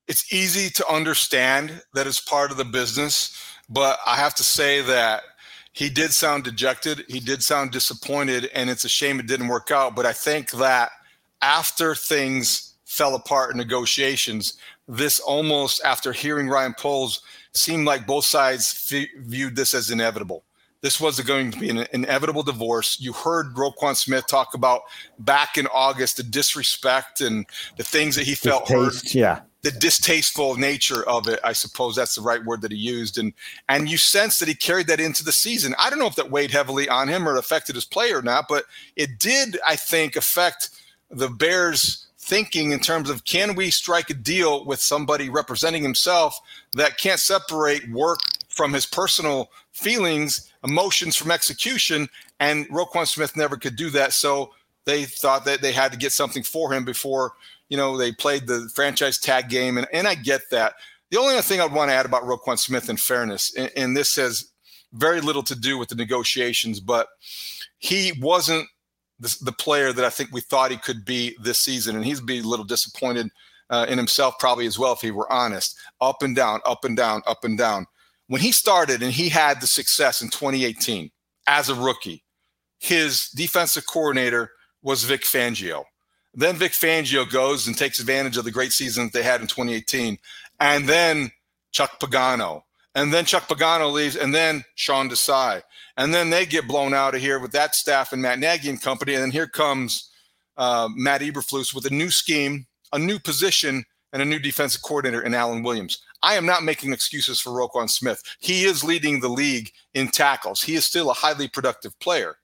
It's 0.09 0.33
easy 0.33 0.71
to 0.71 0.89
understand 0.89 1.83
that 1.95 2.07
it's 2.07 2.21
part 2.21 2.51
of 2.51 2.57
the 2.57 2.65
business, 2.65 3.37
but 3.69 3.99
I 4.07 4.17
have 4.17 4.35
to 4.37 4.43
say 4.43 4.81
that 4.83 5.23
he 5.73 5.91
did 5.91 6.13
sound 6.13 6.45
dejected. 6.45 7.05
He 7.09 7.21
did 7.21 7.43
sound 7.43 7.71
disappointed, 7.71 8.49
and 8.55 8.71
it's 8.71 8.85
a 8.85 8.89
shame 8.89 9.21
it 9.21 9.27
didn't 9.27 9.49
work 9.49 9.71
out. 9.71 9.95
But 9.95 10.07
I 10.07 10.13
think 10.13 10.53
that 10.53 10.91
after 11.43 11.95
things 11.95 12.75
fell 12.87 13.15
apart 13.15 13.51
in 13.51 13.59
negotiations, 13.59 14.55
this 14.89 15.21
almost, 15.21 15.85
after 15.85 16.13
hearing 16.13 16.49
Ryan 16.49 16.75
Poles, 16.79 17.21
seemed 17.59 17.87
like 17.87 18.07
both 18.07 18.25
sides 18.25 18.91
f- 18.93 19.09
viewed 19.19 19.57
this 19.57 19.75
as 19.75 19.91
inevitable. 19.91 20.45
This 20.83 21.01
was 21.01 21.19
going 21.21 21.51
to 21.51 21.59
be 21.59 21.71
an 21.71 21.87
inevitable 21.93 22.43
divorce. 22.43 23.01
You 23.01 23.13
heard 23.13 23.55
Roquan 23.55 23.97
Smith 23.97 24.27
talk 24.27 24.55
about 24.55 24.83
back 25.19 25.57
in 25.57 25.67
August 25.69 26.19
the 26.19 26.23
disrespect 26.23 27.21
and 27.21 27.47
the 27.77 27.83
things 27.83 28.15
that 28.15 28.25
he 28.25 28.35
felt 28.35 28.69
Distaste, 28.69 29.05
hurt. 29.05 29.15
Yeah. 29.15 29.41
The 29.63 29.71
distasteful 29.73 30.55
nature 30.55 31.03
of 31.09 31.27
it, 31.27 31.41
I 31.43 31.55
suppose 31.55 31.97
that's 31.97 32.15
the 32.15 32.23
right 32.23 32.45
word 32.45 32.61
that 32.61 32.71
he 32.71 32.79
used, 32.79 33.19
and 33.19 33.33
and 33.69 33.91
you 33.91 33.97
sense 33.97 34.39
that 34.39 34.47
he 34.47 34.55
carried 34.55 34.87
that 34.87 35.01
into 35.01 35.25
the 35.25 35.33
season. 35.33 35.75
I 35.77 35.91
don't 35.91 35.99
know 35.99 36.07
if 36.07 36.15
that 36.17 36.31
weighed 36.31 36.53
heavily 36.53 36.89
on 36.89 37.09
him 37.09 37.29
or 37.29 37.37
affected 37.37 37.75
his 37.75 37.85
play 37.85 38.13
or 38.13 38.23
not, 38.23 38.45
but 38.49 38.67
it 38.95 39.19
did, 39.19 39.59
I 39.67 39.75
think, 39.75 40.15
affect 40.15 40.71
the 41.11 41.29
Bears' 41.29 42.06
thinking 42.27 42.73
in 42.73 42.81
terms 42.81 43.09
of 43.09 43.25
can 43.25 43.55
we 43.55 43.71
strike 43.71 44.11
a 44.11 44.15
deal 44.15 44.65
with 44.65 44.81
somebody 44.81 45.31
representing 45.31 45.83
himself 45.83 46.39
that 46.75 46.99
can't 46.99 47.21
separate 47.21 47.89
work 47.91 48.19
from 48.49 48.73
his 48.73 48.85
personal 48.85 49.49
feelings, 49.71 50.51
emotions 50.65 51.15
from 51.15 51.31
execution. 51.31 52.09
And 52.41 52.69
Roquan 52.69 53.07
Smith 53.07 53.37
never 53.37 53.57
could 53.57 53.77
do 53.77 53.91
that. 53.91 54.13
So 54.13 54.51
they 54.87 55.05
thought 55.05 55.45
that 55.45 55.63
they 55.63 55.73
had 55.73 55.93
to 55.93 55.99
get 55.99 56.13
something 56.13 56.43
for 56.43 56.73
him 56.73 56.85
before, 56.85 57.35
you 57.69 57.77
know, 57.77 57.97
they 57.97 58.11
played 58.13 58.47
the 58.47 58.69
franchise 58.75 59.19
tag 59.19 59.49
game. 59.49 59.79
And, 59.79 59.87
and 59.93 60.09
I 60.09 60.17
get 60.17 60.51
that. 60.51 60.75
The 61.11 61.19
only 61.19 61.35
other 61.35 61.43
thing 61.43 61.61
I'd 61.61 61.73
want 61.73 61.91
to 61.91 61.95
add 61.95 62.07
about 62.07 62.25
Roquan 62.25 62.59
Smith, 62.59 62.91
in 62.91 62.97
fairness, 62.97 63.55
and, 63.57 63.71
and 63.77 63.97
this 63.97 64.17
has 64.17 64.51
very 64.93 65.21
little 65.21 65.45
to 65.45 65.55
do 65.55 65.79
with 65.79 65.89
the 65.89 65.95
negotiations, 65.95 66.81
but 66.81 67.07
he 67.79 68.13
wasn't 68.21 68.67
the, 69.19 69.37
the, 69.43 69.53
player 69.53 69.93
that 69.93 70.05
I 70.05 70.11
think 70.11 70.31
we 70.33 70.41
thought 70.41 70.71
he 70.71 70.77
could 70.77 71.05
be 71.05 71.37
this 71.43 71.61
season. 71.61 71.97
And 71.97 72.05
he's 72.05 72.21
be 72.21 72.41
a 72.41 72.43
little 72.43 72.65
disappointed 72.65 73.29
uh, 73.71 73.87
in 73.89 73.99
himself, 73.99 74.39
probably 74.39 74.67
as 74.67 74.79
well, 74.79 74.93
if 74.93 75.01
he 75.01 75.11
were 75.11 75.31
honest. 75.33 75.77
Up 76.01 76.23
and 76.23 76.37
down, 76.37 76.61
up 76.67 76.85
and 76.85 76.97
down, 76.97 77.23
up 77.27 77.45
and 77.45 77.57
down 77.57 77.87
when 78.29 78.41
he 78.41 78.53
started 78.53 79.03
and 79.03 79.13
he 79.13 79.29
had 79.29 79.61
the 79.61 79.67
success 79.67 80.21
in 80.23 80.29
2018 80.29 81.11
as 81.47 81.69
a 81.69 81.75
rookie, 81.75 82.25
his 82.79 83.29
defensive 83.31 83.87
coordinator 83.87 84.51
was 84.83 85.05
Vic 85.05 85.23
Fangio. 85.23 85.85
Then 86.35 86.57
Vic 86.57 86.73
Fangio 86.73 87.29
goes 87.31 87.67
and 87.67 87.77
takes 87.77 87.99
advantage 87.99 88.37
of 88.37 88.45
the 88.45 88.51
great 88.51 88.73
season 88.73 89.05
that 89.05 89.13
they 89.13 89.23
had 89.23 89.41
in 89.41 89.47
2018. 89.47 90.19
And 90.61 90.89
then 90.89 91.31
Chuck 91.73 91.99
Pagano. 91.99 92.63
And 92.95 93.13
then 93.13 93.25
Chuck 93.25 93.49
Pagano 93.49 93.91
leaves. 93.91 94.17
And 94.17 94.35
then 94.35 94.65
Sean 94.75 95.09
Desai. 95.09 95.63
And 95.97 96.13
then 96.13 96.31
they 96.31 96.45
get 96.45 96.69
blown 96.69 96.93
out 96.93 97.15
of 97.15 97.21
here 97.21 97.39
with 97.39 97.53
that 97.53 97.75
staff 97.75 98.13
and 98.13 98.21
Matt 98.21 98.39
Nagy 98.39 98.69
and 98.69 98.81
company. 98.81 99.15
And 99.15 99.23
then 99.23 99.31
here 99.31 99.47
comes 99.47 100.11
uh, 100.57 100.89
Matt 100.95 101.23
Eberflus 101.23 101.75
with 101.75 101.87
a 101.87 101.95
new 101.95 102.11
scheme, 102.11 102.67
a 102.93 102.99
new 102.99 103.19
position, 103.19 103.85
and 104.13 104.23
a 104.23 104.25
new 104.25 104.39
defensive 104.39 104.83
coordinator 104.83 105.23
in 105.23 105.35
Alan 105.35 105.63
Williams. 105.63 106.03
I 106.23 106.35
am 106.35 106.47
not 106.47 106.65
making 106.65 106.93
excuses 106.93 107.41
for 107.41 107.51
Roquan 107.51 107.89
Smith. 107.89 108.23
He 108.41 108.65
is 108.65 108.83
leading 108.83 109.21
the 109.21 109.29
league 109.29 109.71
in 109.95 110.09
tackles. 110.09 110.63
He 110.63 110.75
is 110.75 110.85
still 110.85 111.11
a 111.11 111.15
highly 111.15 111.49
productive 111.49 111.99
player. 112.01 112.37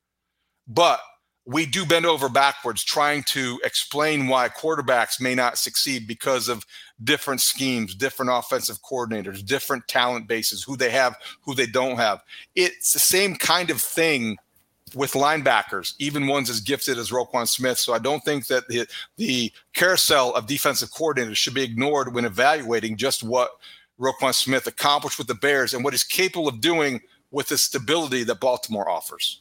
But 0.67 1.01
we 1.45 1.67
do 1.67 1.85
bend 1.85 2.07
over 2.07 2.29
backwards 2.29 2.85
trying 2.85 3.25
to 3.25 3.61
explain 3.65 4.29
why 4.29 4.49
quarterbacks 4.49 5.21
may 5.21 5.35
not 5.35 5.59
succeed 5.59 6.07
because 6.07 6.49
of 6.49 6.65
different 7.03 7.41
schemes, 7.41 7.95
different 7.95 8.31
offensive 8.33 8.79
coordinators, 8.83 9.45
different 9.45 9.87
talent 9.89 10.29
bases, 10.29 10.63
who 10.63 10.77
they 10.77 10.91
have, 10.91 11.17
who 11.41 11.55
they 11.55 11.67
don't 11.67 11.97
have. 11.97 12.21
It's 12.55 12.93
the 12.93 13.01
same 13.01 13.35
kind 13.35 13.71
of 13.71 13.81
thing 13.81 14.37
with 14.95 15.13
linebackers, 15.13 15.95
even 15.99 16.27
ones 16.27 16.51
as 16.51 16.61
gifted 16.61 16.99
as 16.99 17.11
Roquan 17.11 17.49
Smith. 17.49 17.79
So 17.79 17.93
I 17.93 17.99
don't 17.99 18.25
think 18.25 18.47
that 18.47 18.69
the, 18.69 18.87
the 19.17 19.51
carousel 19.75 20.35
of 20.35 20.47
defensive 20.47 20.91
coordinators 20.91 21.37
should 21.37 21.55
be 21.55 21.63
ignored 21.63 22.15
when 22.15 22.25
evaluating 22.25 22.97
just 22.97 23.23
what 23.23 23.51
Roquan 23.99 24.35
Smith 24.35 24.67
accomplished 24.67 25.19
with 25.19 25.27
the 25.27 25.35
Bears 25.35 25.75
and 25.75 25.83
what 25.83 25.93
he's 25.93 26.05
capable 26.05 26.49
of 26.49 26.61
doing 26.61 27.01
with 27.31 27.49
the 27.49 27.59
stability 27.59 28.23
that 28.25 28.41
Baltimore 28.41 28.89
offers. 28.89 29.41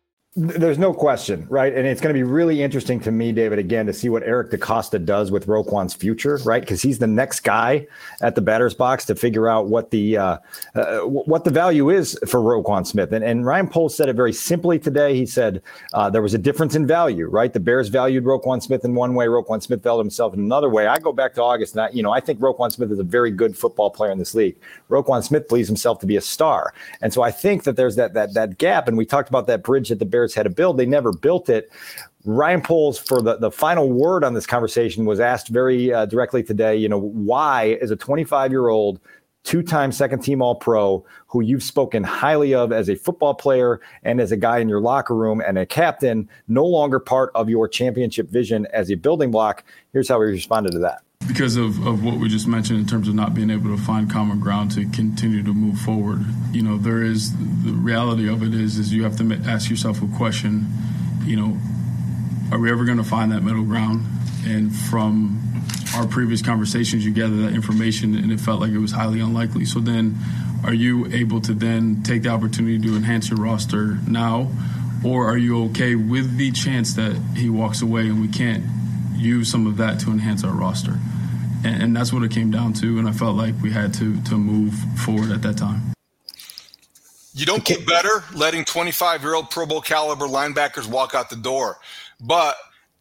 There's 0.37 0.77
no 0.77 0.93
question, 0.93 1.45
right? 1.49 1.75
And 1.75 1.85
it's 1.85 1.99
going 1.99 2.15
to 2.15 2.17
be 2.17 2.23
really 2.23 2.63
interesting 2.63 3.01
to 3.01 3.11
me, 3.11 3.33
David, 3.33 3.59
again, 3.59 3.85
to 3.87 3.91
see 3.91 4.07
what 4.07 4.23
Eric 4.23 4.51
DeCosta 4.51 5.03
does 5.03 5.29
with 5.29 5.45
Roquan's 5.47 5.93
future, 5.93 6.39
right? 6.45 6.61
Because 6.61 6.81
he's 6.81 6.99
the 6.99 7.07
next 7.07 7.41
guy 7.41 7.85
at 8.21 8.35
the 8.35 8.41
batter's 8.41 8.73
box 8.73 9.03
to 9.07 9.15
figure 9.15 9.49
out 9.49 9.67
what 9.67 9.91
the 9.91 10.15
uh, 10.15 10.37
uh, 10.73 10.99
what 10.99 11.43
the 11.43 11.49
value 11.49 11.89
is 11.89 12.17
for 12.29 12.39
Roquan 12.39 12.87
Smith. 12.87 13.11
And, 13.11 13.25
and 13.25 13.45
Ryan 13.45 13.67
Poles 13.67 13.93
said 13.93 14.07
it 14.07 14.15
very 14.15 14.31
simply 14.31 14.79
today. 14.79 15.15
He 15.17 15.25
said 15.25 15.61
uh, 15.93 16.09
there 16.09 16.21
was 16.21 16.33
a 16.33 16.37
difference 16.37 16.75
in 16.75 16.87
value, 16.87 17.27
right? 17.27 17.51
The 17.51 17.59
Bears 17.59 17.89
valued 17.89 18.23
Roquan 18.23 18.63
Smith 18.63 18.85
in 18.85 18.95
one 18.95 19.15
way, 19.15 19.25
Roquan 19.25 19.61
Smith 19.61 19.83
valued 19.83 20.05
himself 20.05 20.33
in 20.33 20.39
another 20.39 20.69
way. 20.69 20.87
I 20.87 20.97
go 20.99 21.11
back 21.11 21.33
to 21.33 21.43
August, 21.43 21.75
and 21.75 21.81
I, 21.81 21.89
you 21.89 22.03
know, 22.03 22.11
I 22.13 22.21
think 22.21 22.39
Roquan 22.39 22.71
Smith 22.71 22.89
is 22.89 22.99
a 22.99 23.03
very 23.03 23.31
good 23.31 23.57
football 23.57 23.89
player 23.89 24.11
in 24.11 24.17
this 24.17 24.33
league. 24.33 24.55
Roquan 24.89 25.23
Smith 25.23 25.49
believes 25.49 25.67
himself 25.67 25.99
to 25.99 26.05
be 26.05 26.15
a 26.15 26.21
star, 26.21 26.73
and 27.01 27.11
so 27.11 27.21
I 27.21 27.31
think 27.31 27.63
that 27.63 27.75
there's 27.75 27.97
that 27.97 28.13
that 28.13 28.33
that 28.33 28.59
gap. 28.59 28.87
And 28.87 28.97
we 28.97 29.05
talked 29.05 29.27
about 29.27 29.45
that 29.47 29.61
bridge 29.61 29.91
at 29.91 29.99
the 29.99 30.05
Bears 30.05 30.20
Had 30.27 30.43
to 30.43 30.49
build. 30.49 30.77
They 30.77 30.85
never 30.85 31.11
built 31.11 31.49
it. 31.49 31.71
Ryan 32.23 32.61
Poles, 32.61 32.99
for 32.99 33.21
the, 33.21 33.37
the 33.37 33.51
final 33.51 33.91
word 33.91 34.23
on 34.23 34.33
this 34.33 34.45
conversation, 34.45 35.05
was 35.05 35.19
asked 35.19 35.47
very 35.47 35.91
uh, 35.91 36.05
directly 36.05 36.43
today, 36.43 36.75
you 36.75 36.87
know, 36.87 36.99
why, 36.99 37.79
as 37.81 37.91
a 37.91 37.95
25 37.95 38.51
year 38.51 38.69
old, 38.69 38.99
two 39.43 39.63
time 39.63 39.91
second 39.91 40.19
team 40.19 40.41
All 40.41 40.55
Pro, 40.55 41.03
who 41.27 41.41
you've 41.41 41.63
spoken 41.63 42.03
highly 42.03 42.53
of 42.53 42.71
as 42.71 42.89
a 42.89 42.95
football 42.95 43.33
player 43.33 43.81
and 44.03 44.21
as 44.21 44.31
a 44.31 44.37
guy 44.37 44.59
in 44.59 44.69
your 44.69 44.81
locker 44.81 45.15
room 45.15 45.41
and 45.45 45.57
a 45.57 45.65
captain, 45.65 46.29
no 46.47 46.65
longer 46.65 46.99
part 46.99 47.31
of 47.33 47.49
your 47.49 47.67
championship 47.67 48.29
vision 48.29 48.67
as 48.73 48.91
a 48.91 48.95
building 48.95 49.31
block. 49.31 49.63
Here's 49.93 50.07
how 50.07 50.21
he 50.21 50.27
responded 50.27 50.71
to 50.73 50.79
that. 50.79 51.01
Because 51.27 51.55
of, 51.55 51.85
of 51.85 52.03
what 52.03 52.17
we 52.17 52.27
just 52.27 52.47
mentioned 52.47 52.79
in 52.79 52.85
terms 52.85 53.07
of 53.07 53.15
not 53.15 53.33
being 53.33 53.49
able 53.51 53.75
to 53.75 53.81
find 53.81 54.11
common 54.11 54.39
ground 54.39 54.71
to 54.71 54.85
continue 54.89 55.43
to 55.43 55.53
move 55.53 55.79
forward, 55.79 56.25
you 56.51 56.61
know, 56.61 56.77
there 56.77 57.03
is 57.03 57.31
the 57.63 57.71
reality 57.71 58.27
of 58.27 58.43
it 58.43 58.53
is 58.53 58.77
is 58.77 58.93
you 58.93 59.03
have 59.03 59.17
to 59.17 59.41
ask 59.45 59.69
yourself 59.69 60.01
a 60.01 60.07
question, 60.17 60.67
you 61.23 61.35
know, 61.35 61.57
are 62.51 62.59
we 62.59 62.69
ever 62.69 62.83
going 62.83 62.97
to 62.97 63.03
find 63.03 63.31
that 63.31 63.41
middle 63.43 63.63
ground? 63.63 64.05
And 64.45 64.75
from 64.75 65.39
our 65.95 66.07
previous 66.07 66.41
conversations, 66.41 67.05
you 67.05 67.11
gather 67.11 67.35
that 67.43 67.53
information, 67.53 68.15
and 68.15 68.31
it 68.31 68.39
felt 68.39 68.59
like 68.59 68.71
it 68.71 68.79
was 68.79 68.91
highly 68.91 69.19
unlikely. 69.19 69.65
So 69.65 69.79
then, 69.79 70.17
are 70.63 70.73
you 70.73 71.07
able 71.07 71.41
to 71.41 71.53
then 71.53 72.03
take 72.03 72.23
the 72.23 72.29
opportunity 72.29 72.79
to 72.79 72.95
enhance 72.95 73.29
your 73.29 73.39
roster 73.39 73.97
now, 74.07 74.51
or 75.03 75.27
are 75.27 75.37
you 75.37 75.65
okay 75.65 75.95
with 75.95 76.37
the 76.37 76.51
chance 76.51 76.93
that 76.95 77.15
he 77.35 77.49
walks 77.49 77.81
away 77.81 78.01
and 78.01 78.21
we 78.21 78.27
can't 78.27 78.63
use 79.21 79.49
some 79.49 79.67
of 79.67 79.77
that 79.77 79.99
to 80.01 80.11
enhance 80.11 80.43
our 80.43 80.51
roster? 80.53 80.99
And, 81.63 81.83
and 81.83 81.95
that's 81.95 82.11
what 82.11 82.23
it 82.23 82.31
came 82.31 82.51
down 82.51 82.73
to, 82.73 82.97
and 82.99 83.07
I 83.07 83.11
felt 83.11 83.35
like 83.35 83.53
we 83.61 83.71
had 83.71 83.93
to 83.95 84.21
to 84.23 84.37
move 84.37 84.73
forward 85.05 85.31
at 85.31 85.41
that 85.43 85.57
time. 85.57 85.93
You 87.33 87.45
don't 87.45 87.63
get 87.63 87.87
better 87.87 88.23
letting 88.33 88.65
25 88.65 89.21
year 89.23 89.35
old 89.35 89.49
Pro 89.49 89.65
Bowl 89.65 89.81
caliber 89.81 90.25
linebackers 90.25 90.87
walk 90.87 91.15
out 91.15 91.29
the 91.29 91.35
door, 91.35 91.77
but 92.19 92.57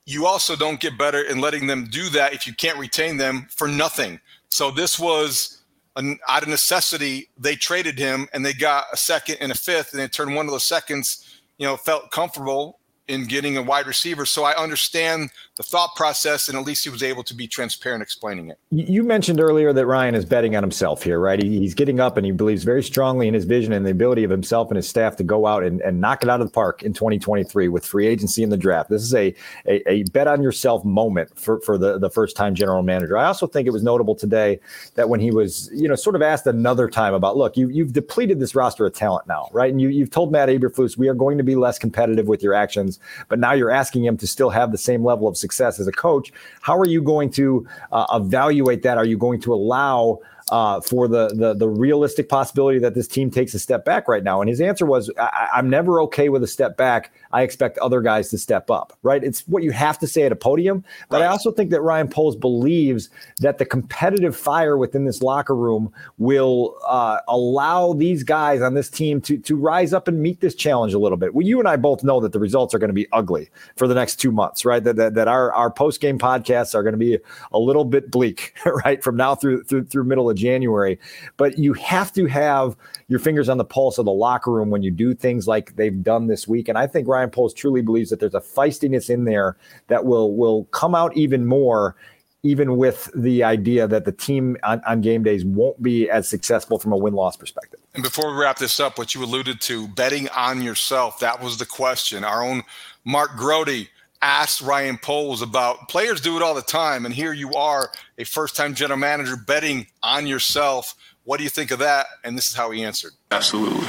you 0.06 0.26
also 0.26 0.56
don't 0.56 0.80
get 0.80 0.98
better 0.98 1.22
in 1.22 1.40
letting 1.40 1.66
them 1.66 1.86
do 1.90 2.08
that 2.10 2.32
if 2.32 2.46
you 2.46 2.54
can't 2.54 2.78
retain 2.78 3.16
them 3.16 3.46
for 3.54 3.68
nothing. 3.68 4.20
So 4.50 4.70
this 4.70 4.98
was 4.98 5.62
an, 5.96 6.18
out 6.28 6.42
of 6.42 6.48
necessity. 6.48 7.28
They 7.38 7.56
traded 7.56 7.98
him 7.98 8.28
and 8.32 8.44
they 8.44 8.52
got 8.52 8.86
a 8.92 8.96
second 8.96 9.38
and 9.40 9.52
a 9.52 9.54
fifth, 9.54 9.92
and 9.92 10.00
they 10.00 10.08
turned 10.08 10.34
one 10.34 10.46
of 10.46 10.52
those 10.52 10.66
seconds. 10.66 11.26
You 11.58 11.66
know, 11.66 11.76
felt 11.76 12.10
comfortable 12.10 12.79
in 13.10 13.24
getting 13.24 13.56
a 13.56 13.62
wide 13.62 13.88
receiver. 13.88 14.24
So 14.24 14.44
I 14.44 14.54
understand 14.56 15.30
the 15.56 15.64
thought 15.64 15.94
process, 15.96 16.48
and 16.48 16.56
at 16.56 16.64
least 16.64 16.84
he 16.84 16.90
was 16.90 17.02
able 17.02 17.24
to 17.24 17.34
be 17.34 17.48
transparent 17.48 18.02
explaining 18.02 18.48
it. 18.48 18.58
You 18.70 19.02
mentioned 19.02 19.40
earlier 19.40 19.72
that 19.72 19.84
Ryan 19.84 20.14
is 20.14 20.24
betting 20.24 20.54
on 20.54 20.62
himself 20.62 21.02
here, 21.02 21.18
right? 21.18 21.42
He's 21.42 21.74
getting 21.74 21.98
up 21.98 22.16
and 22.16 22.24
he 22.24 22.30
believes 22.30 22.62
very 22.62 22.84
strongly 22.84 23.26
in 23.26 23.34
his 23.34 23.44
vision 23.44 23.72
and 23.72 23.84
the 23.84 23.90
ability 23.90 24.22
of 24.22 24.30
himself 24.30 24.68
and 24.70 24.76
his 24.76 24.88
staff 24.88 25.16
to 25.16 25.24
go 25.24 25.46
out 25.46 25.64
and, 25.64 25.80
and 25.80 26.00
knock 26.00 26.22
it 26.22 26.30
out 26.30 26.40
of 26.40 26.46
the 26.46 26.52
park 26.52 26.84
in 26.84 26.92
2023 26.92 27.68
with 27.68 27.84
free 27.84 28.06
agency 28.06 28.44
in 28.44 28.48
the 28.48 28.56
draft. 28.56 28.90
This 28.90 29.02
is 29.02 29.12
a, 29.12 29.34
a, 29.66 29.90
a 29.90 30.02
bet 30.04 30.28
on 30.28 30.40
yourself 30.40 30.84
moment 30.84 31.36
for, 31.36 31.60
for 31.62 31.76
the, 31.76 31.98
the 31.98 32.10
first 32.10 32.36
time 32.36 32.54
general 32.54 32.82
manager. 32.84 33.18
I 33.18 33.26
also 33.26 33.48
think 33.48 33.66
it 33.66 33.72
was 33.72 33.82
notable 33.82 34.14
today 34.14 34.60
that 34.94 35.08
when 35.08 35.18
he 35.18 35.32
was, 35.32 35.68
you 35.74 35.88
know, 35.88 35.96
sort 35.96 36.14
of 36.14 36.22
asked 36.22 36.46
another 36.46 36.88
time 36.88 37.12
about, 37.12 37.36
look, 37.36 37.56
you, 37.56 37.68
you've 37.70 37.92
depleted 37.92 38.38
this 38.38 38.54
roster 38.54 38.86
of 38.86 38.94
talent 38.94 39.26
now, 39.26 39.48
right? 39.52 39.72
And 39.72 39.80
you, 39.80 39.88
you've 39.88 40.10
told 40.10 40.30
Matt 40.30 40.48
Eberflus, 40.48 40.96
we 40.96 41.08
are 41.08 41.14
going 41.14 41.38
to 41.38 41.44
be 41.44 41.56
less 41.56 41.76
competitive 41.76 42.28
with 42.28 42.40
your 42.40 42.54
actions 42.54 42.99
but 43.28 43.38
now 43.38 43.52
you're 43.52 43.70
asking 43.70 44.04
him 44.04 44.16
to 44.18 44.26
still 44.26 44.50
have 44.50 44.72
the 44.72 44.78
same 44.78 45.04
level 45.04 45.28
of 45.28 45.36
success 45.36 45.80
as 45.80 45.86
a 45.86 45.92
coach. 45.92 46.32
How 46.60 46.76
are 46.78 46.86
you 46.86 47.02
going 47.02 47.30
to 47.30 47.66
uh, 47.92 48.06
evaluate 48.12 48.82
that? 48.82 48.98
Are 48.98 49.04
you 49.04 49.18
going 49.18 49.40
to 49.42 49.54
allow 49.54 50.20
uh, 50.50 50.80
for 50.80 51.08
the, 51.08 51.28
the 51.28 51.54
the 51.54 51.68
realistic 51.68 52.28
possibility 52.28 52.78
that 52.78 52.94
this 52.94 53.08
team 53.08 53.30
takes 53.30 53.54
a 53.54 53.58
step 53.58 53.84
back 53.84 54.08
right 54.08 54.22
now? 54.22 54.40
And 54.40 54.48
his 54.48 54.60
answer 54.60 54.84
was, 54.84 55.10
I, 55.18 55.48
am 55.54 55.70
never 55.70 56.00
okay 56.02 56.28
with 56.28 56.42
a 56.42 56.46
step 56.46 56.76
back. 56.76 57.12
I 57.32 57.42
expect 57.42 57.78
other 57.78 58.00
guys 58.00 58.28
to 58.30 58.38
step 58.38 58.70
up." 58.70 58.92
Right? 59.02 59.22
It's 59.22 59.46
what 59.48 59.62
you 59.62 59.70
have 59.70 59.98
to 60.00 60.06
say 60.06 60.22
at 60.22 60.32
a 60.32 60.36
podium. 60.36 60.84
But 61.08 61.20
right. 61.20 61.26
I 61.26 61.28
also 61.28 61.50
think 61.52 61.70
that 61.70 61.80
Ryan 61.80 62.08
Poles 62.08 62.36
believes 62.36 63.10
that 63.38 63.58
the 63.58 63.64
competitive 63.64 64.36
fire 64.36 64.76
within 64.76 65.04
this 65.04 65.22
locker 65.22 65.54
room 65.54 65.92
will 66.18 66.76
uh, 66.86 67.18
allow 67.28 67.92
these 67.92 68.22
guys 68.22 68.60
on 68.60 68.74
this 68.74 68.90
team 68.90 69.20
to 69.22 69.38
to 69.38 69.56
rise 69.56 69.92
up 69.92 70.08
and 70.08 70.20
meet 70.20 70.40
this 70.40 70.54
challenge 70.54 70.94
a 70.94 70.98
little 70.98 71.18
bit. 71.18 71.34
Well, 71.34 71.46
you 71.46 71.58
and 71.58 71.68
I 71.68 71.76
both 71.76 72.02
know 72.02 72.20
that 72.20 72.32
the 72.32 72.40
results 72.40 72.74
are 72.74 72.78
going 72.78 72.88
to 72.88 72.94
be 72.94 73.06
ugly 73.12 73.50
for 73.76 73.86
the 73.86 73.94
next 73.94 74.16
two 74.16 74.32
months, 74.32 74.64
right? 74.64 74.82
That 74.82 74.96
that, 74.96 75.14
that 75.14 75.28
our 75.28 75.52
our 75.52 75.70
post 75.70 76.00
game 76.00 76.18
podcasts 76.18 76.74
are 76.74 76.82
going 76.82 76.92
to 76.92 76.98
be 76.98 77.18
a 77.52 77.58
little 77.58 77.84
bit 77.84 78.10
bleak, 78.10 78.54
right, 78.84 79.02
from 79.02 79.16
now 79.16 79.34
through 79.34 79.64
through 79.64 79.84
through 79.84 80.04
middle 80.04 80.28
of 80.28 80.36
January. 80.40 80.98
But 81.36 81.58
you 81.58 81.72
have 81.74 82.12
to 82.14 82.26
have 82.26 82.76
your 83.08 83.18
fingers 83.18 83.48
on 83.48 83.58
the 83.58 83.64
pulse 83.64 83.98
of 83.98 84.04
the 84.04 84.12
locker 84.12 84.50
room 84.50 84.70
when 84.70 84.82
you 84.82 84.90
do 84.90 85.14
things 85.14 85.46
like 85.46 85.76
they've 85.76 86.02
done 86.02 86.26
this 86.26 86.48
week. 86.48 86.68
And 86.68 86.78
I 86.78 86.86
think 86.86 87.06
Ryan 87.06 87.30
Poles 87.30 87.54
truly 87.54 87.82
believes 87.82 88.10
that 88.10 88.20
there's 88.20 88.34
a 88.34 88.40
feistiness 88.40 89.10
in 89.10 89.24
there 89.24 89.56
that 89.88 90.04
will 90.04 90.34
will 90.34 90.64
come 90.66 90.94
out 90.94 91.16
even 91.16 91.46
more 91.46 91.94
even 92.42 92.76
with 92.76 93.10
the 93.14 93.42
idea 93.44 93.86
that 93.86 94.04
the 94.04 94.12
team 94.12 94.56
on, 94.62 94.80
on 94.86 95.00
game 95.00 95.22
days 95.22 95.44
won't 95.44 95.80
be 95.82 96.08
as 96.08 96.28
successful 96.28 96.78
from 96.78 96.92
a 96.92 96.96
win 96.96 97.12
loss 97.12 97.36
perspective. 97.36 97.78
And 97.94 98.02
before 98.02 98.32
we 98.32 98.40
wrap 98.40 98.58
this 98.58 98.80
up, 98.80 98.98
what 98.98 99.14
you 99.14 99.22
alluded 99.22 99.60
to, 99.62 99.88
betting 99.88 100.28
on 100.30 100.62
yourself, 100.62 101.18
that 101.20 101.42
was 101.42 101.58
the 101.58 101.66
question. 101.66 102.24
Our 102.24 102.42
own 102.42 102.62
Mark 103.04 103.36
Grote 103.36 103.88
asked 104.22 104.60
Ryan 104.60 104.98
Poles 104.98 105.42
about 105.42 105.88
players 105.88 106.20
do 106.20 106.36
it 106.36 106.42
all 106.42 106.54
the 106.54 106.62
time. 106.62 107.04
And 107.04 107.14
here 107.14 107.32
you 107.32 107.54
are, 107.54 107.90
a 108.18 108.24
first 108.24 108.56
time 108.56 108.74
general 108.74 108.98
manager 108.98 109.36
betting 109.36 109.86
on 110.02 110.26
yourself. 110.26 110.94
What 111.24 111.38
do 111.38 111.44
you 111.44 111.50
think 111.50 111.70
of 111.70 111.78
that? 111.80 112.06
And 112.24 112.36
this 112.36 112.48
is 112.48 112.54
how 112.54 112.70
he 112.70 112.84
answered. 112.84 113.12
Absolutely. 113.30 113.86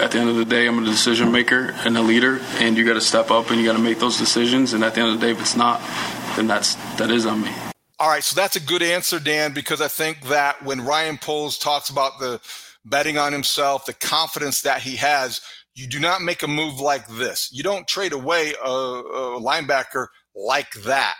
At 0.00 0.10
the 0.10 0.18
end 0.18 0.28
of 0.28 0.36
the 0.36 0.44
day, 0.44 0.66
I'm 0.66 0.78
a 0.78 0.84
decision 0.84 1.32
maker 1.32 1.74
and 1.78 1.96
a 1.96 2.02
leader, 2.02 2.38
and 2.58 2.76
you 2.76 2.84
got 2.84 2.94
to 2.94 3.00
step 3.00 3.30
up 3.30 3.50
and 3.50 3.58
you 3.58 3.64
got 3.64 3.76
to 3.76 3.82
make 3.82 3.98
those 3.98 4.18
decisions. 4.18 4.74
And 4.74 4.84
at 4.84 4.94
the 4.94 5.00
end 5.00 5.14
of 5.14 5.20
the 5.20 5.26
day, 5.26 5.32
if 5.32 5.40
it's 5.40 5.56
not, 5.56 5.80
then 6.36 6.46
that's 6.46 6.74
that 6.96 7.10
is 7.10 7.24
on 7.24 7.42
me. 7.42 7.50
All 7.98 8.10
right, 8.10 8.22
so 8.22 8.38
that's 8.38 8.56
a 8.56 8.60
good 8.60 8.82
answer, 8.82 9.18
Dan, 9.18 9.54
because 9.54 9.80
I 9.80 9.88
think 9.88 10.20
that 10.28 10.62
when 10.62 10.82
Ryan 10.82 11.16
Poles 11.16 11.56
talks 11.56 11.88
about 11.88 12.18
the 12.18 12.42
betting 12.84 13.16
on 13.16 13.32
himself, 13.32 13.86
the 13.86 13.94
confidence 13.94 14.60
that 14.62 14.82
he 14.82 14.96
has, 14.96 15.40
you 15.76 15.86
do 15.86 16.00
not 16.00 16.22
make 16.22 16.42
a 16.42 16.48
move 16.48 16.80
like 16.80 17.06
this. 17.06 17.50
You 17.52 17.62
don't 17.62 17.86
trade 17.86 18.14
away 18.14 18.54
a, 18.64 18.68
a 18.68 19.40
linebacker 19.40 20.08
like 20.34 20.72
that 20.84 21.14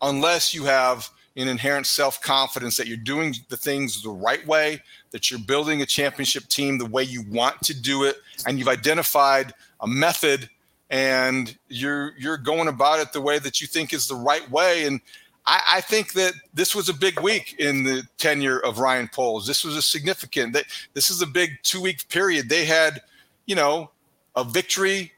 unless 0.00 0.54
you 0.54 0.64
have 0.64 1.10
an 1.36 1.48
inherent 1.48 1.86
self 1.86 2.20
confidence 2.20 2.76
that 2.76 2.86
you're 2.86 2.96
doing 2.96 3.34
the 3.48 3.56
things 3.56 4.02
the 4.02 4.08
right 4.10 4.46
way, 4.46 4.80
that 5.10 5.30
you're 5.30 5.40
building 5.40 5.82
a 5.82 5.86
championship 5.86 6.44
team 6.48 6.78
the 6.78 6.86
way 6.86 7.02
you 7.02 7.22
want 7.28 7.60
to 7.62 7.78
do 7.78 8.04
it, 8.04 8.16
and 8.46 8.58
you've 8.58 8.68
identified 8.68 9.52
a 9.80 9.86
method 9.86 10.48
and 10.88 11.58
you're 11.68 12.14
you're 12.16 12.36
going 12.36 12.68
about 12.68 13.00
it 13.00 13.12
the 13.12 13.20
way 13.20 13.40
that 13.40 13.60
you 13.60 13.66
think 13.66 13.92
is 13.92 14.06
the 14.06 14.14
right 14.14 14.48
way. 14.50 14.86
And 14.86 15.00
I, 15.46 15.60
I 15.74 15.80
think 15.80 16.12
that 16.12 16.34
this 16.54 16.76
was 16.76 16.88
a 16.88 16.94
big 16.94 17.20
week 17.20 17.56
in 17.58 17.82
the 17.82 18.04
tenure 18.18 18.60
of 18.60 18.78
Ryan 18.78 19.08
Poles. 19.08 19.48
This 19.48 19.64
was 19.64 19.76
a 19.76 19.82
significant 19.82 20.52
that 20.52 20.66
this 20.94 21.10
is 21.10 21.22
a 21.22 21.26
big 21.26 21.58
two 21.64 21.82
week 21.82 22.08
period. 22.08 22.48
They 22.48 22.64
had, 22.64 23.02
you 23.46 23.56
know, 23.56 23.90
a 24.36 24.44
victory 24.44 25.12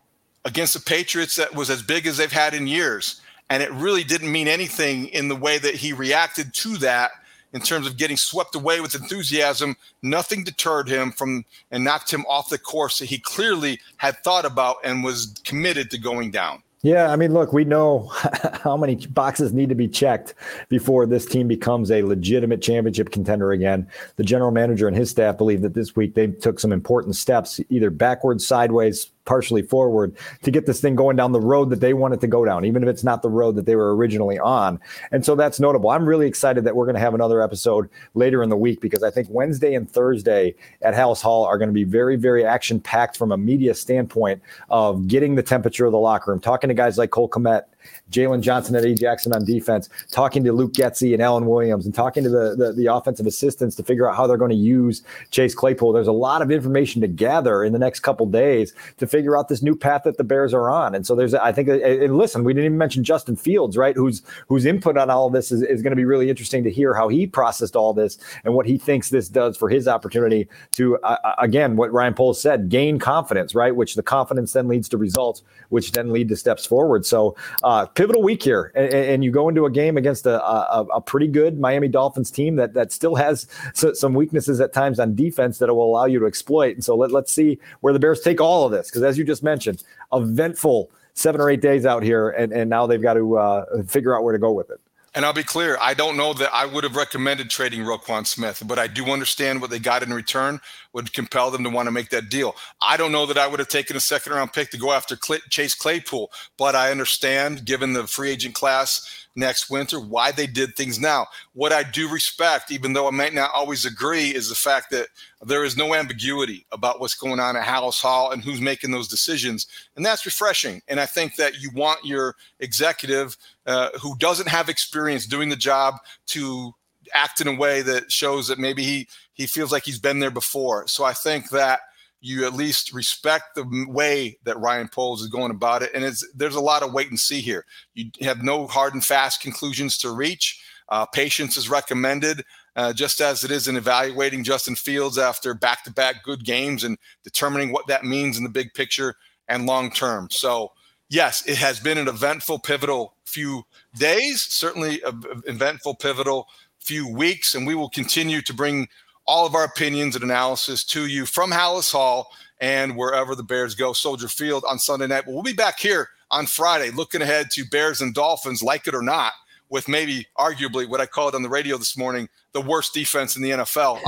against 0.44 0.74
the 0.74 0.81
Patriots 0.81 1.37
that 1.37 1.54
was 1.54 1.68
as 1.68 1.83
big 1.83 2.07
as 2.07 2.16
they've 2.16 2.33
had 2.33 2.54
in 2.54 2.66
years. 2.66 3.20
And 3.50 3.62
it 3.62 3.72
really 3.72 4.04
didn't 4.04 4.31
mean 4.31 4.48
anything 4.48 5.07
in 5.09 5.28
the 5.28 5.37
way 5.37 5.59
that 5.59 5.74
he 5.74 5.92
reacted 5.92 6.54
to 6.54 6.76
that 6.78 7.11
in 7.52 7.61
terms 7.61 7.87
of 7.87 7.96
getting 7.96 8.16
swept 8.16 8.54
away 8.54 8.81
with 8.81 8.94
enthusiasm. 8.94 9.76
Nothing 10.02 10.44
deterred 10.44 10.88
him 10.88 11.12
from 11.12 11.44
and 11.70 11.83
knocked 11.83 12.12
him 12.12 12.24
off 12.28 12.50
the 12.50 12.59
course 12.59 12.98
that 12.98 13.07
he 13.07 13.18
clearly 13.18 13.81
had 13.96 14.18
thought 14.18 14.44
about 14.44 14.76
and 14.85 15.02
was 15.02 15.35
committed 15.44 15.90
to 15.90 15.98
going 15.98 16.31
down. 16.31 16.62
Yeah, 16.82 17.10
I 17.10 17.16
mean, 17.16 17.34
look, 17.34 17.52
we 17.52 17.64
know 17.64 18.08
how 18.62 18.76
many 18.76 18.94
boxes 19.06 19.52
need 19.52 19.68
to 19.68 19.74
be 19.74 19.88
checked 19.88 20.34
before 20.68 21.06
this 21.06 21.26
team 21.26 21.48
becomes 21.48 21.90
a 21.90 22.02
legitimate 22.02 22.62
championship 22.62 23.10
contender 23.10 23.50
again. 23.50 23.88
The 24.16 24.22
general 24.22 24.52
manager 24.52 24.86
and 24.86 24.96
his 24.96 25.10
staff 25.10 25.36
believe 25.36 25.62
that 25.62 25.74
this 25.74 25.96
week 25.96 26.14
they 26.14 26.28
took 26.28 26.60
some 26.60 26.72
important 26.72 27.16
steps, 27.16 27.60
either 27.68 27.90
backwards, 27.90 28.46
sideways, 28.46 29.10
partially 29.28 29.60
forward 29.60 30.16
to 30.42 30.50
get 30.50 30.64
this 30.64 30.80
thing 30.80 30.94
going 30.94 31.14
down 31.14 31.32
the 31.32 31.40
road 31.40 31.68
that 31.68 31.80
they 31.80 31.92
wanted 31.92 32.18
to 32.22 32.26
go 32.26 32.46
down, 32.46 32.64
even 32.64 32.82
if 32.82 32.88
it's 32.88 33.04
not 33.04 33.20
the 33.20 33.28
road 33.28 33.54
that 33.56 33.66
they 33.66 33.76
were 33.76 33.94
originally 33.94 34.38
on. 34.38 34.80
And 35.12 35.24
so 35.24 35.34
that's 35.34 35.60
notable. 35.60 35.90
I'm 35.90 36.06
really 36.06 36.26
excited 36.26 36.64
that 36.64 36.74
we're 36.74 36.86
going 36.86 36.94
to 36.94 37.00
have 37.00 37.14
another 37.14 37.42
episode 37.42 37.90
later 38.14 38.42
in 38.42 38.48
the 38.48 38.56
week 38.56 38.80
because 38.80 39.02
I 39.02 39.10
think 39.10 39.28
Wednesday 39.30 39.74
and 39.74 39.88
Thursday 39.88 40.54
at 40.80 40.94
Halas 40.94 41.20
Hall 41.20 41.44
are 41.44 41.58
going 41.58 41.68
to 41.68 41.74
be 41.74 41.84
very, 41.84 42.16
very 42.16 42.44
action 42.44 42.80
packed 42.80 43.18
from 43.18 43.30
a 43.30 43.36
media 43.36 43.74
standpoint 43.74 44.40
of 44.70 45.06
getting 45.06 45.34
the 45.34 45.42
temperature 45.42 45.84
of 45.84 45.92
the 45.92 45.98
locker 45.98 46.30
room, 46.30 46.40
talking 46.40 46.68
to 46.68 46.74
guys 46.74 46.96
like 46.96 47.10
Cole 47.10 47.28
Kmet 47.28 47.64
Jaylon 48.11 48.40
Johnson 48.40 48.74
and 48.74 48.85
Eddie 48.85 48.94
Jackson 48.94 49.33
on 49.33 49.44
defense, 49.44 49.88
talking 50.11 50.42
to 50.44 50.53
Luke 50.53 50.72
Getsy 50.72 51.12
and 51.12 51.22
Alan 51.22 51.46
Williams, 51.46 51.85
and 51.85 51.94
talking 51.94 52.22
to 52.24 52.31
the, 52.31 52.55
the, 52.57 52.72
the 52.72 52.87
offensive 52.87 53.27
assistants 53.27 53.77
to 53.77 53.83
figure 53.83 54.09
out 54.09 54.16
how 54.16 54.27
they're 54.27 54.37
going 54.37 54.51
to 54.51 54.57
use 54.57 55.03
Chase 55.31 55.55
Claypool. 55.55 55.92
There's 55.92 56.07
a 56.07 56.12
lot 56.12 56.42
of 56.42 56.51
information 56.51 57.01
to 57.03 57.09
gather 57.09 57.64
in 57.64 57.72
the 57.72 57.79
next 57.79 58.01
couple 58.01 58.27
days 58.27 58.72
to 58.98 59.07
figure 59.07 59.37
out 59.37 59.48
this 59.48 59.62
new 59.62 59.77
path 59.77 60.03
that 60.05 60.16
the 60.16 60.24
Bears 60.24 60.55
are 60.55 60.70
on. 60.70 60.94
And 60.94 61.07
so 61.07 61.14
there's, 61.14 61.35
I 61.35 61.53
think, 61.53 61.68
and 61.68 62.16
listen, 62.16 62.44
we 62.44 62.53
didn't 62.53 62.66
even 62.66 62.79
mention 62.79 63.05
Justin 63.05 63.37
Fields, 63.37 63.77
right? 63.77 63.94
Whose 63.94 64.22
whose 64.48 64.64
input 64.64 64.96
on 64.96 65.11
all 65.11 65.27
of 65.27 65.33
this 65.33 65.53
is, 65.53 65.62
is 65.62 65.83
going 65.83 65.92
to 65.92 65.96
be 65.96 66.05
really 66.05 66.31
interesting 66.31 66.64
to 66.64 66.70
hear 66.70 66.94
how 66.94 67.09
he 67.09 67.27
processed 67.27 67.77
all 67.77 67.92
this 67.92 68.18
and 68.44 68.55
what 68.55 68.66
he 68.66 68.79
thinks 68.79 69.11
this 69.11 69.29
does 69.29 69.57
for 69.57 69.68
his 69.68 69.88
opportunity 69.88 70.48
to, 70.72 70.96
uh, 70.98 71.16
uh 71.24 71.35
again, 71.38 71.77
what 71.77 71.92
Ryan 71.92 72.14
Poles 72.14 72.40
said, 72.40 72.68
gain 72.68 72.98
confidence, 72.98 73.55
right? 73.55 73.74
Which 73.74 73.94
the 73.94 74.03
confidence 74.03 74.53
then 74.53 74.68
leads 74.68 74.88
to 74.90 74.96
results, 74.96 75.42
which 75.68 75.92
then 75.92 76.12
lead 76.12 76.29
to 76.29 76.37
steps 76.37 76.66
forward. 76.66 77.05
So 77.05 77.37
uh, 77.62 77.77
uh, 77.78 77.86
pivotal 77.86 78.22
week 78.22 78.42
here, 78.42 78.72
and, 78.74 78.92
and, 78.92 79.24
you 79.24 79.30
go 79.30 79.48
into 79.48 79.64
a 79.64 79.70
game 79.70 79.96
against 79.96 80.26
a, 80.26 80.42
a, 80.44 80.84
a, 80.94 81.00
pretty 81.00 81.28
good 81.28 81.60
Miami 81.60 81.86
Dolphins 81.86 82.30
team 82.30 82.56
that 82.56 82.74
that 82.74 82.90
still 82.90 83.14
has 83.14 83.46
some 83.74 84.14
weaknesses 84.14 84.60
at 84.60 84.72
times 84.72 84.98
on 84.98 85.14
defense 85.14 85.58
that 85.58 85.72
will 85.72 85.84
allow 85.84 86.06
you 86.06 86.18
to 86.18 86.26
exploit. 86.26 86.74
And 86.74 86.84
so 86.84 86.96
let, 86.96 87.12
let's 87.12 87.32
see 87.32 87.58
where 87.80 87.92
the 87.92 88.00
Bears 88.00 88.20
take 88.20 88.40
all 88.40 88.66
of 88.66 88.72
this, 88.72 88.88
because 88.88 89.02
as 89.04 89.16
you 89.16 89.24
just 89.24 89.42
mentioned, 89.44 89.84
eventful 90.12 90.90
seven 91.14 91.40
or 91.40 91.50
eight 91.50 91.60
days 91.60 91.86
out 91.86 92.02
here, 92.02 92.30
and, 92.30 92.52
and 92.52 92.68
now 92.68 92.86
they've 92.86 93.02
got 93.02 93.14
to 93.14 93.38
uh, 93.38 93.82
figure 93.84 94.16
out 94.16 94.24
where 94.24 94.32
to 94.32 94.38
go 94.38 94.52
with 94.52 94.70
it. 94.70 94.80
And 95.18 95.26
I'll 95.26 95.33
be 95.33 95.42
clear, 95.42 95.76
I 95.81 95.94
don't 95.94 96.16
know 96.16 96.33
that 96.35 96.54
I 96.54 96.64
would 96.64 96.85
have 96.85 96.94
recommended 96.94 97.50
trading 97.50 97.81
Roquan 97.81 98.24
Smith, 98.24 98.62
but 98.64 98.78
I 98.78 98.87
do 98.87 99.07
understand 99.07 99.61
what 99.61 99.68
they 99.68 99.81
got 99.81 100.04
in 100.04 100.14
return 100.14 100.61
would 100.92 101.12
compel 101.12 101.50
them 101.50 101.64
to 101.64 101.70
want 101.70 101.88
to 101.88 101.90
make 101.90 102.11
that 102.11 102.28
deal. 102.28 102.54
I 102.81 102.96
don't 102.96 103.11
know 103.11 103.26
that 103.26 103.37
I 103.37 103.48
would 103.48 103.59
have 103.59 103.66
taken 103.66 103.96
a 103.96 104.00
second 104.00 104.33
round 104.33 104.52
pick 104.52 104.70
to 104.70 104.78
go 104.78 104.92
after 104.92 105.16
Chase 105.50 105.74
Claypool, 105.74 106.31
but 106.57 106.76
I 106.76 106.92
understand, 106.92 107.64
given 107.64 107.94
the 107.94 108.07
free 108.07 108.31
agent 108.31 108.54
class 108.54 109.26
next 109.38 109.70
winter, 109.70 110.01
why 110.01 110.33
they 110.33 110.46
did 110.46 110.77
things 110.77 110.98
now. 110.98 111.27
What 111.55 111.72
I 111.72 111.83
do 111.83 112.09
respect, 112.11 112.70
even 112.70 112.92
though 112.92 113.07
I 113.07 113.12
might 113.12 113.33
not 113.33 113.51
always 113.55 113.87
agree, 113.87 114.35
is 114.35 114.48
the 114.48 114.55
fact 114.55 114.90
that 114.90 115.07
there 115.40 115.64
is 115.64 115.77
no 115.77 115.94
ambiguity 115.94 116.66
about 116.72 117.01
what's 117.01 117.14
going 117.14 117.40
on 117.40 117.57
at 117.57 117.64
Halas 117.64 118.03
Hall 118.03 118.33
and 118.33 118.42
who's 118.42 118.61
making 118.61 118.90
those 118.90 119.09
decisions. 119.09 119.66
And 119.96 120.05
that's 120.05 120.27
refreshing. 120.27 120.83
And 120.88 121.01
I 121.01 121.07
think 121.07 121.37
that 121.37 121.61
you 121.61 121.70
want 121.74 122.05
your 122.05 122.35
executive 122.61 123.37
uh, 123.66 123.90
who 124.01 124.16
doesn't 124.18 124.48
have 124.48 124.68
experience 124.68 125.27
doing 125.27 125.48
the 125.48 125.57
job 125.57 125.94
to 126.27 126.74
act 127.14 127.40
in 127.40 127.48
a 127.48 127.55
way 127.55 127.81
that 127.83 128.12
shows 128.12 128.48
that 128.48 128.59
maybe 128.59 128.83
he 128.83 129.09
he 129.33 129.46
feels 129.46 129.70
like 129.70 129.85
he's 129.85 130.01
been 130.01 130.18
there 130.18 130.31
before. 130.31 130.87
So 130.88 131.05
I 131.05 131.12
think 131.12 131.51
that 131.51 131.81
you 132.20 132.44
at 132.44 132.54
least 132.54 132.92
respect 132.92 133.54
the 133.54 133.87
way 133.88 134.38
that 134.44 134.59
Ryan 134.59 134.88
Poles 134.88 135.22
is 135.22 135.28
going 135.28 135.50
about 135.50 135.83
it. 135.83 135.90
And 135.94 136.04
it's 136.04 136.26
there's 136.35 136.57
a 136.57 136.61
lot 136.61 136.83
of 136.83 136.92
wait 136.92 137.11
and 137.11 137.18
see 137.18 137.40
here. 137.40 137.64
You 137.94 138.11
have 138.22 138.42
no 138.42 138.66
hard 138.66 138.94
and 138.94 139.04
fast 139.04 139.40
conclusions 139.40 139.96
to 139.98 140.11
reach. 140.11 140.62
Uh, 140.88 141.04
patience 141.07 141.57
is 141.57 141.68
recommended, 141.68 142.44
uh, 142.74 142.92
just 142.92 143.20
as 143.20 143.44
it 143.44 143.50
is 143.50 143.68
in 143.68 143.76
evaluating 143.76 144.42
Justin 144.42 144.74
Fields 144.74 145.18
after 145.18 145.52
back 145.54 145.85
to 145.85 145.92
back 145.92 146.22
good 146.24 146.44
games 146.44 146.83
and 146.83 146.96
determining 147.22 147.72
what 147.72 147.87
that 147.87 148.04
means 148.04 148.38
in 148.38 148.44
the 148.44 148.50
big 148.50 148.72
picture 148.74 149.14
and 149.48 149.66
long 149.66 149.90
term. 149.90 150.28
So, 150.31 150.72
yes, 151.09 151.46
it 151.46 151.59
has 151.59 151.78
been 151.78 151.98
an 151.98 152.09
eventful, 152.09 152.61
pivotal 152.61 153.14
few 153.24 153.64
days, 153.98 154.42
certainly 154.42 155.02
an 155.02 155.42
eventful, 155.46 155.96
pivotal 155.96 156.48
few 156.81 157.07
weeks, 157.07 157.54
and 157.54 157.66
we 157.66 157.74
will 157.74 157.90
continue 157.90 158.40
to 158.40 158.54
bring 158.54 158.88
all 159.28 159.46
of 159.46 159.54
our 159.54 159.64
opinions 159.64 160.16
and 160.16 160.24
analysis 160.24 160.82
to 160.82 161.06
you 161.06 161.26
from 161.26 161.52
Halas 161.52 161.92
Hall 161.92 162.30
and 162.60 162.96
wherever 162.96 163.34
the 163.34 163.42
Bears 163.42 163.74
go, 163.74 163.92
Soldier 163.92 164.26
Field 164.26 164.64
on 164.68 164.78
Sunday 164.78 165.06
night. 165.06 165.24
But 165.26 165.34
we'll 165.34 165.42
be 165.42 165.52
back 165.52 165.78
here 165.78 166.08
on 166.30 166.46
Friday 166.46 166.90
looking 166.90 167.20
ahead 167.20 167.50
to 167.52 167.64
Bears 167.66 168.00
and 168.00 168.14
Dolphins, 168.14 168.62
like 168.62 168.88
it 168.88 168.94
or 168.94 169.02
not, 169.02 169.34
with 169.68 169.86
maybe 169.86 170.26
arguably 170.38 170.88
what 170.88 171.00
I 171.00 171.06
called 171.06 171.34
on 171.34 171.42
the 171.42 171.48
radio 171.48 171.76
this 171.76 171.96
morning 171.96 172.28
the 172.58 172.68
worst 172.68 172.92
defense 172.92 173.36
in 173.36 173.42
the 173.42 173.50
NFL. 173.50 174.00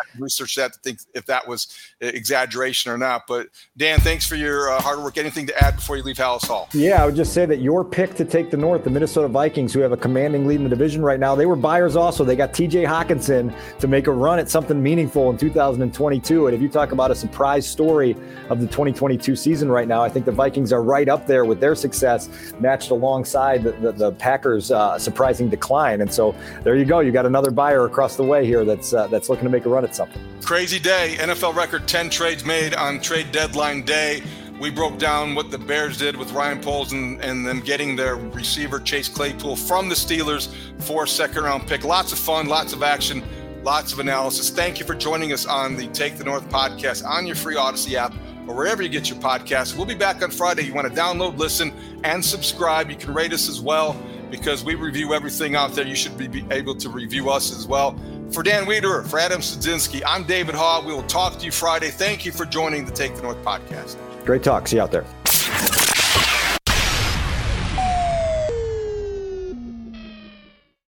Research 0.18 0.54
that 0.56 0.72
to 0.72 0.78
think 0.80 1.00
if 1.14 1.26
that 1.26 1.46
was 1.46 1.68
exaggeration 2.00 2.90
or 2.90 2.96
not. 2.98 3.26
But 3.26 3.48
Dan, 3.76 4.00
thanks 4.00 4.26
for 4.26 4.36
your 4.36 4.70
uh, 4.70 4.80
hard 4.80 5.00
work. 5.00 5.18
Anything 5.18 5.46
to 5.46 5.64
add 5.64 5.76
before 5.76 5.96
you 5.96 6.02
leave 6.02 6.16
Halas 6.16 6.46
Hall? 6.46 6.68
Yeah, 6.72 7.02
I 7.02 7.06
would 7.06 7.16
just 7.16 7.34
say 7.34 7.44
that 7.46 7.60
your 7.60 7.84
pick 7.84 8.14
to 8.14 8.24
take 8.24 8.50
the 8.50 8.56
North, 8.56 8.84
the 8.84 8.90
Minnesota 8.90 9.28
Vikings, 9.28 9.74
who 9.74 9.80
have 9.80 9.92
a 9.92 9.96
commanding 9.96 10.46
lead 10.46 10.56
in 10.56 10.64
the 10.64 10.70
division 10.70 11.02
right 11.02 11.20
now, 11.20 11.34
they 11.34 11.46
were 11.46 11.56
buyers 11.56 11.96
also. 11.96 12.24
They 12.24 12.36
got 12.36 12.52
TJ 12.52 12.86
Hockenson 12.86 13.54
to 13.78 13.88
make 13.88 14.06
a 14.06 14.12
run 14.12 14.38
at 14.38 14.48
something 14.48 14.82
meaningful 14.82 15.30
in 15.30 15.36
2022. 15.36 16.46
And 16.46 16.56
if 16.56 16.62
you 16.62 16.68
talk 16.68 16.92
about 16.92 17.10
a 17.10 17.14
surprise 17.14 17.68
story 17.68 18.16
of 18.48 18.60
the 18.60 18.66
2022 18.66 19.36
season 19.36 19.70
right 19.70 19.86
now, 19.86 20.02
I 20.02 20.08
think 20.08 20.24
the 20.24 20.32
Vikings 20.32 20.72
are 20.72 20.82
right 20.82 21.08
up 21.08 21.26
there 21.26 21.44
with 21.44 21.60
their 21.60 21.74
success, 21.74 22.28
matched 22.58 22.90
alongside 22.90 23.62
the, 23.62 23.72
the, 23.72 23.92
the 23.92 24.12
Packers' 24.12 24.70
uh, 24.70 24.98
surprising 24.98 25.50
decline. 25.50 26.00
And 26.00 26.12
so 26.12 26.34
there 26.62 26.76
you 26.76 26.86
go. 26.86 27.00
You 27.00 27.12
got 27.12 27.26
another 27.26 27.50
buyer 27.50 27.81
buyer 27.82 27.90
across 27.90 28.16
the 28.16 28.22
way 28.22 28.46
here 28.46 28.64
that's 28.64 28.92
uh, 28.92 29.06
that's 29.08 29.28
looking 29.28 29.44
to 29.44 29.50
make 29.50 29.64
a 29.64 29.68
run 29.68 29.84
at 29.84 29.94
something. 29.94 30.20
Crazy 30.44 30.78
day. 30.78 31.16
NFL 31.18 31.54
record 31.54 31.86
10 31.88 32.10
trades 32.10 32.44
made 32.44 32.74
on 32.74 33.00
trade 33.00 33.32
deadline 33.32 33.82
day. 33.82 34.22
We 34.60 34.70
broke 34.70 34.98
down 34.98 35.34
what 35.34 35.50
the 35.50 35.58
Bears 35.58 35.98
did 35.98 36.16
with 36.16 36.32
Ryan 36.32 36.60
Poles 36.60 36.92
and, 36.92 37.20
and 37.20 37.44
them 37.44 37.60
getting 37.60 37.96
their 37.96 38.16
receiver 38.16 38.78
Chase 38.78 39.08
Claypool 39.08 39.56
from 39.56 39.88
the 39.88 39.94
Steelers 39.94 40.54
for 40.78 41.04
a 41.04 41.08
second 41.08 41.44
round 41.44 41.66
pick. 41.66 41.84
Lots 41.84 42.12
of 42.12 42.18
fun, 42.18 42.46
lots 42.46 42.72
of 42.72 42.82
action, 42.82 43.24
lots 43.64 43.92
of 43.92 43.98
analysis. 43.98 44.50
Thank 44.50 44.78
you 44.78 44.86
for 44.86 44.94
joining 44.94 45.32
us 45.32 45.46
on 45.46 45.76
the 45.76 45.88
Take 45.88 46.16
the 46.16 46.24
North 46.24 46.48
podcast 46.48 47.04
on 47.04 47.26
your 47.26 47.34
free 47.34 47.56
Audacy 47.56 47.94
app 47.94 48.14
or 48.46 48.54
wherever 48.54 48.82
you 48.82 48.88
get 48.88 49.08
your 49.08 49.18
podcasts. 49.18 49.76
We'll 49.76 49.86
be 49.86 49.94
back 49.94 50.22
on 50.22 50.30
Friday. 50.30 50.62
You 50.62 50.74
want 50.74 50.86
to 50.86 51.00
download, 51.00 51.38
listen, 51.38 51.72
and 52.04 52.24
subscribe. 52.24 52.88
You 52.88 52.96
can 52.96 53.14
rate 53.14 53.32
us 53.32 53.48
as 53.48 53.60
well 53.60 54.00
because 54.32 54.64
we 54.64 54.74
review 54.74 55.12
everything 55.14 55.54
out 55.54 55.74
there. 55.74 55.86
You 55.86 55.94
should 55.94 56.16
be 56.16 56.44
able 56.50 56.74
to 56.76 56.88
review 56.88 57.30
us 57.30 57.52
as 57.56 57.68
well. 57.68 57.96
For 58.30 58.42
Dan 58.42 58.64
Wiederer, 58.64 59.06
for 59.06 59.18
Adam 59.18 59.42
Sadzinski, 59.42 60.02
I'm 60.06 60.24
David 60.24 60.54
Haugh. 60.54 60.84
We 60.84 60.94
will 60.94 61.02
talk 61.02 61.38
to 61.38 61.44
you 61.44 61.52
Friday. 61.52 61.90
Thank 61.90 62.24
you 62.24 62.32
for 62.32 62.46
joining 62.46 62.86
the 62.86 62.92
Take 62.92 63.14
the 63.14 63.22
North 63.22 63.42
podcast. 63.44 63.96
Great 64.24 64.42
talk. 64.42 64.66
See 64.66 64.76
you 64.76 64.82
out 64.82 64.90
there. 64.90 65.04